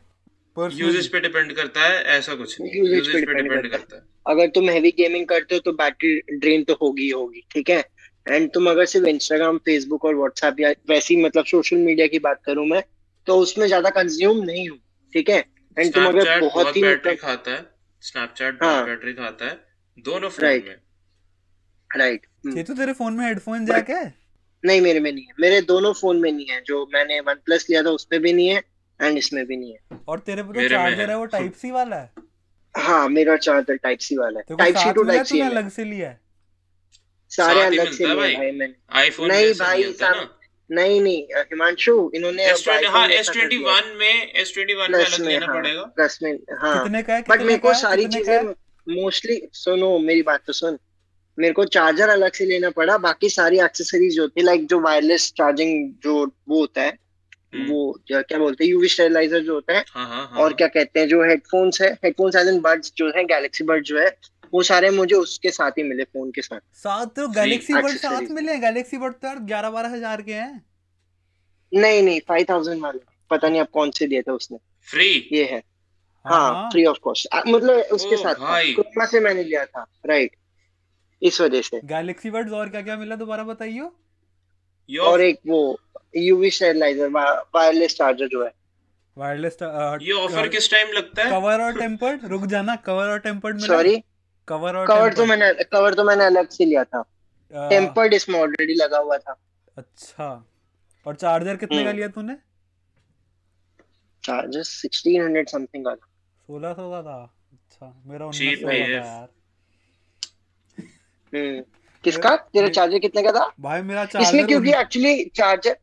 यूजेज 0.56 1.08
पे 1.12 1.20
डिपेंड 1.20 1.52
करता 1.56 1.80
है 1.80 2.02
ऐसा 2.14 2.34
कुछ 2.34 2.54
पे 2.60 2.78
यूजेज 2.78 3.24
पे 3.24 3.34
डिपेंड 3.34 3.70
करता 3.70 3.96
है। 3.96 4.02
अगर 4.26 4.48
तुम 4.54 4.70
हैवी 4.70 4.90
गेमिंग 4.98 5.26
करते 5.26 5.54
हो 5.54 5.60
तो 5.60 5.72
बैटरी 5.74 6.38
ड्रेन 6.38 6.64
तो 6.64 6.78
होगी 6.82 7.02
ही 7.02 7.10
होगी 7.10 7.44
ठीक 7.52 7.70
है? 7.70 7.78
एंड 8.26 8.50
तुम 8.54 8.70
अगर 8.70 8.86
सिर्फ़ 8.86 9.08
इंस्टाग्राम 9.08 9.58
फेसबुक 9.66 10.04
और 10.04 10.14
व्हाट्सएप 10.16 10.60
या 10.60 10.70
वैसी 10.90 11.16
मतलब 11.24 11.44
सोशल 11.52 11.76
मीडिया 11.82 12.06
की 12.06 12.18
बात 12.28 12.40
करूँ 12.46 12.66
मैं 12.66 12.82
तो 13.26 13.36
उसमें 13.40 13.66
ज़्यादा 13.66 13.90
कंज्यूम 13.92 14.42
नहीं 14.44 14.68
हूँ 14.68 14.78
ठीक 15.12 15.30
है? 15.30 15.38
एंड 15.76 15.94
तुम 15.94 16.06
अगर 16.06 16.40
बहुत 16.40 16.76
ही 16.76 16.82
बैटरी 16.82 17.10
मतलब 17.10 17.28
खाता 17.28 17.50
है 17.50 17.62
स्नैपचैट 18.02 18.62
हाँ। 18.62 18.72
बहुत 18.72 18.88
बैटरी 18.88 19.12
खाता 19.14 19.44
है 19.44 19.62
दोनों 19.98 20.28
फ़ोन 20.28 20.48
Right. 20.48 20.64
में। 20.64 20.76
राइट 21.90 22.26
ये 22.56 22.62
तो 22.62 22.74
तेरे 22.74 22.92
फ़ोन 22.92 23.14
में 23.14 23.26
हेडफोन 23.26 23.66
जैक 23.66 23.90
है? 23.90 24.14
नहीं 24.64 24.80
मेरे 24.80 25.00
में 25.00 25.12
नहीं 25.12 25.24
है। 25.24 25.32
मेरे 25.40 25.60
दोनों 25.60 25.92
फ़ोन 25.92 26.20
में 26.20 26.30
नहीं 26.32 26.46
है। 26.46 26.60
जो 26.60 26.86
मैंने 26.94 27.20
वन 27.20 27.34
प्लस 27.34 27.66
लिया 27.70 27.82
था 27.82 27.90
उसमें 27.90 28.20
भी 28.22 28.32
नहीं 28.32 28.48
है 28.48 28.62
एंड 29.00 29.18
इसमें 29.18 29.46
भी 29.46 29.56
नहीं 29.56 29.72
है। 29.72 29.98
और 30.08 30.18
तेरे 30.18 30.42
पे 30.42 30.52
तो 30.52 30.60
मेरे 30.60 30.76
में 30.78 30.84
चार्जर 30.84 31.02
है। 31.02 31.08
है 31.08 31.16
वो 31.16 31.26
टाइप 31.26 31.54
सी 31.54 31.70
वाला 31.70 31.96
है? 31.96 32.10
हाँ 32.74 33.08
मेरा 33.08 33.36
चार्जर 33.36 33.76
टाइप 33.76 33.98
सी 33.98 34.16
वाला 34.16 34.40
है। 34.40 34.56
टाइप 34.56 34.76
सी 34.76 34.82
साथ 34.84 34.94
टू 34.94 35.02
टाइप 35.02 35.22
सी 35.22 35.38
तूने 35.38 35.50
अलग 35.50 35.68
से 35.68 35.84
लिया 35.84 36.08
है? 36.08 36.20
सारे 37.30 37.60
साथ 37.60 37.70
ही 37.70 37.78
अलग 37.78 37.92
से 37.92 38.06
मिलता 38.06 38.08
है 38.08 38.14
लिए 38.14 38.16
भाई। 38.16 38.34
भाई 38.36 38.58
मैंने। 38.58 38.74
आईफोन 38.92 39.28
नहीं 39.28 39.52
भाई, 39.52 39.84
ना 40.02 40.28
नहीं 40.70 41.00
नहीं 41.00 41.22
हिमांशु 41.38 42.10
इन्होंने 42.14 42.44
एस 42.44 42.64
ट्वेंटी 42.64 42.86
हाँ 42.86 43.08
एस 43.08 43.30
ट्वेंटी 43.30 43.58
प्लस 43.58 43.82
वन 43.84 43.96
में 43.96 44.32
एस 44.32 44.52
ट्वेंटी 44.54 44.74
वन 44.74 44.92
में 44.92 45.04
अलग 45.04 45.26
लेना 45.26 45.46
हाँ। 45.46 45.54
पड़ेगा। 45.54 45.82
प्लस 45.82 46.18
में 46.22 46.32
हाँ। 46.32 46.82
कितने 46.82 47.02
का 47.02 47.14
है 47.14 47.20
बट 47.20 47.26
कितने 47.26 47.44
मेरे 47.44 47.58
का 47.58 47.62
को 47.62 47.68
है 47.68 47.74
सारी 47.74 48.04
कितने 48.04 48.20
का 48.20 48.32
है? 48.32 48.38
चीज़ें 48.38 48.54
मोस्टली 48.86 49.40
सुनो 49.54 49.98
मेरी 50.00 50.22
बात 50.22 50.42
तो 50.46 50.52
सुन। 50.52 50.78
मेरे 51.38 51.52
को 51.52 51.64
चार्जर 51.66 52.08
अलग 52.08 52.32
से 52.32 52.44
लेना 52.46 52.70
पड़ा 52.70 52.96
बाकी 52.98 53.28
सारी 53.30 53.58
एक्सेसरीज 53.60 54.14
जो 54.16 54.26
है 54.28 54.42
लाइक 54.42 54.66
जो 54.68 54.80
वायरलेस 54.80 55.32
चार्जिंग 55.36 55.92
जो 56.04 56.14
वो 56.48 56.60
होता 56.60 56.82
है 56.82 56.98
हम्म। 57.54 57.66
वो 57.68 58.00
क्या 58.08 58.38
बोलते 58.38 58.64
हैं 58.64 58.70
यूवी 58.70 58.88
स्टेरिलाइजर 58.88 59.40
जो 59.40 59.54
होता 59.54 59.72
है 59.72 59.84
हाँ 59.88 60.06
हाँ 60.08 60.26
हाँ। 60.26 60.40
और 60.42 60.52
क्या 60.52 60.68
कहते 60.68 61.00
हैं 61.00 61.08
जो 61.08 61.22
हेडफोन्स 61.24 61.80
है 61.82 61.92
हेडफोन्स 61.94 62.36
एज 62.36 62.48
इन 62.48 62.60
बड्स 62.60 62.92
जो 62.96 63.08
है 63.16 63.24
गैलेक्सी 63.24 63.64
बड 63.64 63.82
जो 63.82 63.98
है 63.98 64.08
वो 64.52 64.62
सारे 64.62 64.90
मुझे 64.90 65.14
उसके 65.16 65.50
साथ 65.50 65.78
ही 65.78 65.82
मिले 65.82 66.04
फ़ोन 66.04 66.30
के 66.30 66.42
साथ। 66.42 66.60
साथ 66.76 67.06
तो 67.16 67.28
गैलेक्सी 67.30 67.74
बड 67.74 67.96
साथ। 67.98 68.30
मिले 68.30 68.56
गैलेक्सी 68.58 68.98
बड 68.98 69.12
तो 69.12 69.26
यार 69.26 69.38
ग्यारह 69.44 69.70
बारह 69.70 69.88
हज़ार 69.88 70.22
के 70.22 70.32
हैं। 70.32 70.64
नहीं 71.72 72.02
नहीं 72.02 72.20
फाइव 72.28 72.46
थाउज़ेंड 72.50 72.82
वाले 72.82 72.98
पता 73.30 73.48
नहीं 73.48 73.60
आप 73.60 73.70
कौन 73.70 73.90
से 73.90 74.06
दिए 74.06 74.22
थे 74.22 74.30
उसने। 74.30 74.58
फ्री 74.88 75.08
ये 75.32 75.44
है। 75.44 75.62
हाँ 76.24 76.70
फ्री 76.70 76.84
ऑफ़ 76.86 76.98
कॉस्ट 77.02 77.28
मतलब 77.48 77.76
उसके 77.92 78.16
साथ 78.16 78.34
था 78.34 78.44
भाई। 78.44 78.72
क्रोमा 78.72 79.06
से 79.06 79.20
मैंने 79.20 79.42
लिया 79.44 79.64
था? 79.64 79.86
राइट 80.06 80.36
इस 81.22 81.40
वजह 81.40 81.60
से। 81.62 81.80
गैलेक्सी 81.84 82.30
बड्स 82.30 82.52
और 82.52 82.68
क्या 82.68 82.82
क्या 82.82 82.96
मिला 82.96 83.16
दोबारा 83.16 83.44
बताइयो? 83.44 83.92
और 84.88 85.20
एक 85.20 85.40
वो 85.46 85.78
यूवी 86.16 86.50
स्टेरिलाइजर 86.50 87.08
वायरलेस 87.08 87.96
चार्जर 87.96 88.28
जो 88.28 88.44
है। 88.44 88.50
वायरलेस 89.16 89.58
ये 89.62 90.12
ऑफ़र 90.12 90.48
किस 90.48 90.70
टाइम 90.70 90.92
लगता 90.92 91.22
है? 91.22 91.30
कवर 91.30 91.60
और 91.60 91.78
टेम्पर्ड 91.80 92.24
रुक 92.24 92.46
जाना 92.46 92.76
कवर 92.76 93.08
और 93.08 93.18
टेम्पर्ड 93.18 93.60
मिला? 93.60 93.66
सॉरी 93.66 94.02
कवर 94.48 94.76
और 94.76 94.86
कवर 94.86 95.12
तो 95.12 95.22
tempered? 95.22 95.28
मैंने 95.28 95.64
कवर 95.64 95.94
तो 95.94 96.04
मैंने 96.04 96.24
अलग 96.24 96.48
से 96.48 96.64
लिया 96.64 96.84
था। 96.84 97.02
टेम्पर्ड 97.54 98.14
इसमें 98.14 98.40
ऑलरेडी 98.40 98.74
लगा 98.74 98.98
हुआ 98.98 99.18
था। 99.18 99.36
अच्छा। 99.78 100.46
और 101.06 101.14
चार्जर 101.14 101.56
कितने 101.56 101.76
का 101.76 101.88
हम्म। 101.88 101.96
लिया 101.96 102.08
तूने? 102.08 102.34
चार्जर 104.24 104.62
सिक्सटीन 104.62 105.22
हंड्रेड 105.22 105.48
समथिंग 105.48 105.84
का 105.84 105.94
था। 105.94 106.06
सोलह 106.48 106.72
सौ 106.72 106.90
का 106.90 107.02
था। 107.02 107.16
अच्छा 107.52 108.02
मेरा 108.06 108.26
उन्नीस 108.26 108.60
सौ 108.60 108.66
का 108.66 108.72
था 108.72 108.76
यार। 108.76 109.28
हम्म 111.32 111.62
किसका? 112.04 112.34
तेरा 112.36 112.68
चार्जर 112.68 112.98
कितने 112.98 113.22
का 113.22 113.32
था? 113.32 113.50
भाई 113.60 113.82
मेरा 113.82 114.02
इसमें 114.02 114.22
चार्जर 114.24 114.46
क्योंकि 114.46 114.72
एक्चुअली 114.74 115.24
चार्जर 115.24 115.76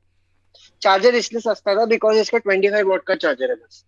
चार्जर 0.81 1.15
इसलिए 1.15 1.41
सस्ता 1.41 1.75
था 1.75 1.85
बिकॉज़ 1.85 2.17
इसका 2.17 2.37
25 2.37 2.83
वॉट 2.83 3.03
का 3.03 3.15
चार्जर 3.15 3.49
है 3.49 3.55
बस। 3.55 3.83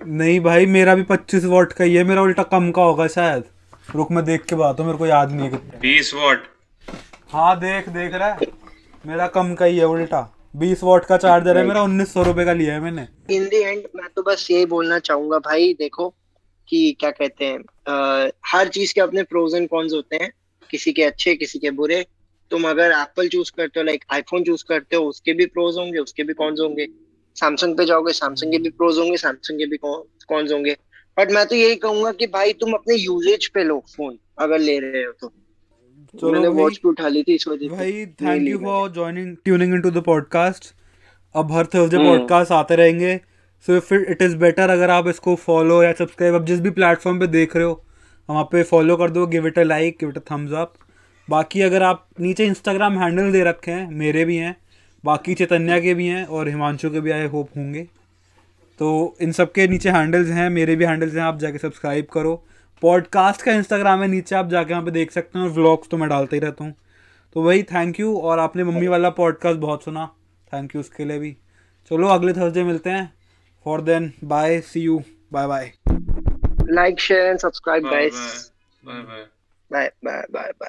नहीं 0.00 0.40
भाई 0.40 0.66
मेरा 0.66 0.94
भी 0.94 1.02
पच्चीस 1.02 1.44
वॉट 1.44 1.72
का 1.72 1.84
ही 1.84 1.94
है। 1.94 2.04
मेरा 2.04 2.22
उल्टा 2.22 2.42
कम 2.42 2.70
का 2.70 2.82
होगा 2.82 3.06
शायद। 3.06 3.44
रुक 3.94 4.10
मैं 4.10 4.24
देख 4.24 4.44
के 4.44 4.56
बात 4.56 4.80
हूँ। 4.80 4.86
मेरे 4.86 4.98
को 4.98 5.06
याद 5.06 5.32
नहीं 5.32 5.44
है 5.44 5.50
कितना। 5.50 5.78
बीस 5.80 6.14
वॉट 6.14 6.46
हाँ 7.32 7.58
देख 7.60 7.88
देख 7.88 8.14
रहा 8.14 8.28
है। 8.28 8.46
मेरा 9.06 9.26
कम 9.26 9.54
का 9.54 9.64
ही 9.64 9.78
है 9.78 9.86
उल्टा। 9.86 10.20
बीस 10.54 10.82
वॉट 10.82 11.04
का 11.04 11.16
चार्जर 11.16 11.56
है 11.58 11.64
मेरा 11.64 11.82
उन्नीस 11.82 12.12
सौ 12.12 12.22
रुपए 12.22 12.44
का 12.44 12.52
लिया 12.52 12.74
है 12.74 12.80
मैंने। 12.80 13.06
इन 13.30 13.44
दी 13.48 13.56
एंड 13.56 13.82
मैं 13.96 14.08
तो 14.16 14.22
बस 14.22 14.46
यही 14.50 14.66
बोलना 14.66 14.98
चाहूँगा 14.98 15.38
भाई 15.38 15.72
देखो 15.74 16.08
कि 16.68 16.96
क्या 17.00 17.10
कहते 17.10 17.44
हैं 17.44 17.58
अ, 17.58 18.30
हर 18.46 18.68
चीज़ 18.68 18.94
के 18.94 19.00
अपने 19.00 19.22
प्रोज 19.24 19.54
एंड 19.54 19.68
कॉन्स 19.68 19.92
होते 19.94 20.16
हैं 20.16 20.30
किसी 20.70 20.92
के 20.92 21.02
अच्छे 21.02 21.34
किसी 21.36 21.58
के 21.58 21.70
बुरे। 21.72 22.04
तुम 22.50 22.68
अगर 22.68 22.92
एप्पल 22.92 23.28
चूज़ 23.28 23.52
करते 23.56 23.80
हो 23.80 23.84
लाइक 23.86 24.04
आईफोन 24.12 24.44
चूज़ 24.44 24.64
करते 24.68 24.96
हो 24.96 25.04
उसके 25.04 25.32
भी 25.32 25.46
प्रोज 25.46 25.78
होंगे 25.78 25.98
उसके 25.98 26.22
भी 26.22 26.34
कॉन्स 26.34 26.60
होंगे। 26.60 26.86
सैमसंग 27.36 27.76
पे 27.76 27.84
जाओगे 27.86 28.12
सैमसंग 28.12 28.52
के 28.52 28.58
भी 28.58 28.70
प्रोज 28.70 28.98
होंगे 28.98 29.16
सैमसंग 29.16 29.58
के 29.58 29.66
भी 29.66 29.76
कॉन्स 29.76 30.52
होंगे। 30.52 30.76
बट 31.16 31.30
मैं 31.32 31.44
तो 31.46 31.54
यही 31.54 31.76
कहूँगा 31.76 32.12
कि 32.12 32.26
भाई 32.28 32.52
तुम 32.52 32.72
अपने 32.72 32.96
यूजेज 32.96 33.46
पे 33.48 33.64
लो 33.64 33.78
फ़ोन 33.96 34.18
अगर 34.38 34.58
ले 34.58 34.78
रहे 34.78 35.04
हो 35.04 35.12
तो। 35.12 35.32
चलो 36.16 36.32
मैंने 36.32 36.48
भाई- 36.48 36.60
वॉच 36.60 36.78
पे 36.78 36.88
उठा 36.88 37.08
ली 37.08 37.22
थी 37.22 37.34
इस 37.34 37.48
वजह 37.48 37.68
भाई 37.68 38.06
thank 38.06 38.48
you 38.48 38.58
for 38.58 38.90
joining 38.90 39.36
tuning 39.44 39.74
into 39.74 39.90
the 39.90 39.98
podcast 39.98 40.64
अब 41.34 41.52
हर 41.52 41.66
थर्सडे 41.66 41.96
हम्म। 41.96 42.18
पॉडकास्ट 42.18 42.52
आते 42.52 42.76
रहेंगे। 42.76 43.20
सो 43.66 43.80
फिर 43.80 44.06
इट 44.08 44.22
इज़ 44.22 44.36
बेटर 44.36 44.70
अगर 44.70 44.90
आप 44.90 45.08
इसको 45.08 45.34
फॉलो 45.34 45.82
या 45.82 45.92
सब्सक्राइब 45.92 46.34
अब 46.34 46.44
जिस 46.44 46.60
भी 46.60 46.70
प्लेटफॉर्म 46.70 47.20
पे 47.20 47.26
देख 47.26 47.56
रहे 47.56 47.64
हो 47.64 47.84
वहाँ 48.30 48.44
पे 48.44 48.62
फॉलो 48.62 48.96
कर 48.96 49.10
दो 49.10 49.26
give 49.26 49.46
it 49.46 49.58
a 49.58 49.62
like 49.62 49.96
give 50.00 50.08
it 50.08 50.16
a 50.16 50.20
thumbs 50.20 50.52
up 50.52 50.74
बाकी 51.30 51.60
अगर 51.60 51.82
आप 51.82 52.08
नीचे 52.20 52.46
इंस्टाग्राम 52.46 52.98
हैंडल 52.98 53.32
दे 53.32 53.44
रखे 53.44 53.70
हैं 53.70 53.90
मेरे 53.90 54.24
भी 54.24 54.36
हैं 54.36 54.56
बाकी 55.04 55.34
चैतन्या 55.34 55.80
के 55.80 55.94
भी 55.94 56.06
हैं 56.06 56.24
और 56.24 56.48
हिमांशु 56.48 56.90
के 56.90 57.00
भी 57.00 57.10
आई 57.10 57.26
होप 57.26 57.48
होंगे। 57.56 57.82
तो 58.78 59.16
इन 59.20 59.32
सब 59.32 59.52
के 59.52 59.68
नीचे 59.68 59.90
हैंडल्स 59.90 60.28
हैं 60.28 60.50
मेरे 60.50 60.76
भी 60.76 60.84
हैंडल्स 60.84 61.14
हैं 61.14 61.22
आप 61.22 61.38
जाके 61.38 61.58
सब्सक्राइब 61.58 62.06
करो। 62.12 62.44
पॉडकास्ट 62.82 63.42
का 63.42 63.52
इंस्टाग्राम 63.52 64.02
है 64.02 64.08
नीचे 64.08 64.34
आप 64.36 64.48
जाके 64.48 64.72
यहाँ 64.72 64.84
पे 64.84 64.90
देख 64.90 65.10
सकते 65.10 65.38
हैं 65.38 65.46
और 65.46 65.52
व्लॉग्स 65.52 65.88
तो 65.88 65.96
मैं 65.96 66.08
डालते 66.08 66.36
ही 66.36 66.40
रहता 66.40 66.64
हूँ। 66.64 66.74
तो 67.32 67.42
वही 67.42 67.62
थैंक 67.62 68.00
यू 68.00 68.16
और 68.18 68.38
आपने 68.38 68.64
मम्मी 68.64 68.86
वाला 68.86 69.10
पॉडकास्ट 69.10 69.58
बहुत 69.60 69.84
सुना। 69.84 70.06
थैंक 70.52 70.74
यू 70.74 70.80
उसके 70.80 71.04
लिए 71.04 71.18
भी। 71.18 71.36
चलो 71.90 72.08
अगले 72.08 72.32
थर्सडे 72.32 72.64
मिलते 72.64 72.90
हैं। 72.90 73.12
For 73.64 73.80
then 73.80 74.12
bye 74.24 74.60
see 74.60 74.80
you 74.80 75.02
bye 75.32 75.46
bye 75.46 75.72
like 76.70 77.00
share 77.00 77.26
and 77.26 77.38
subscribe 77.38 77.84
guys 77.84 78.14
bye 78.84 79.02
bye 79.02 79.26
bye 79.70 79.90
bye 80.04 80.22
bye 80.30 80.52
bye 80.60 80.66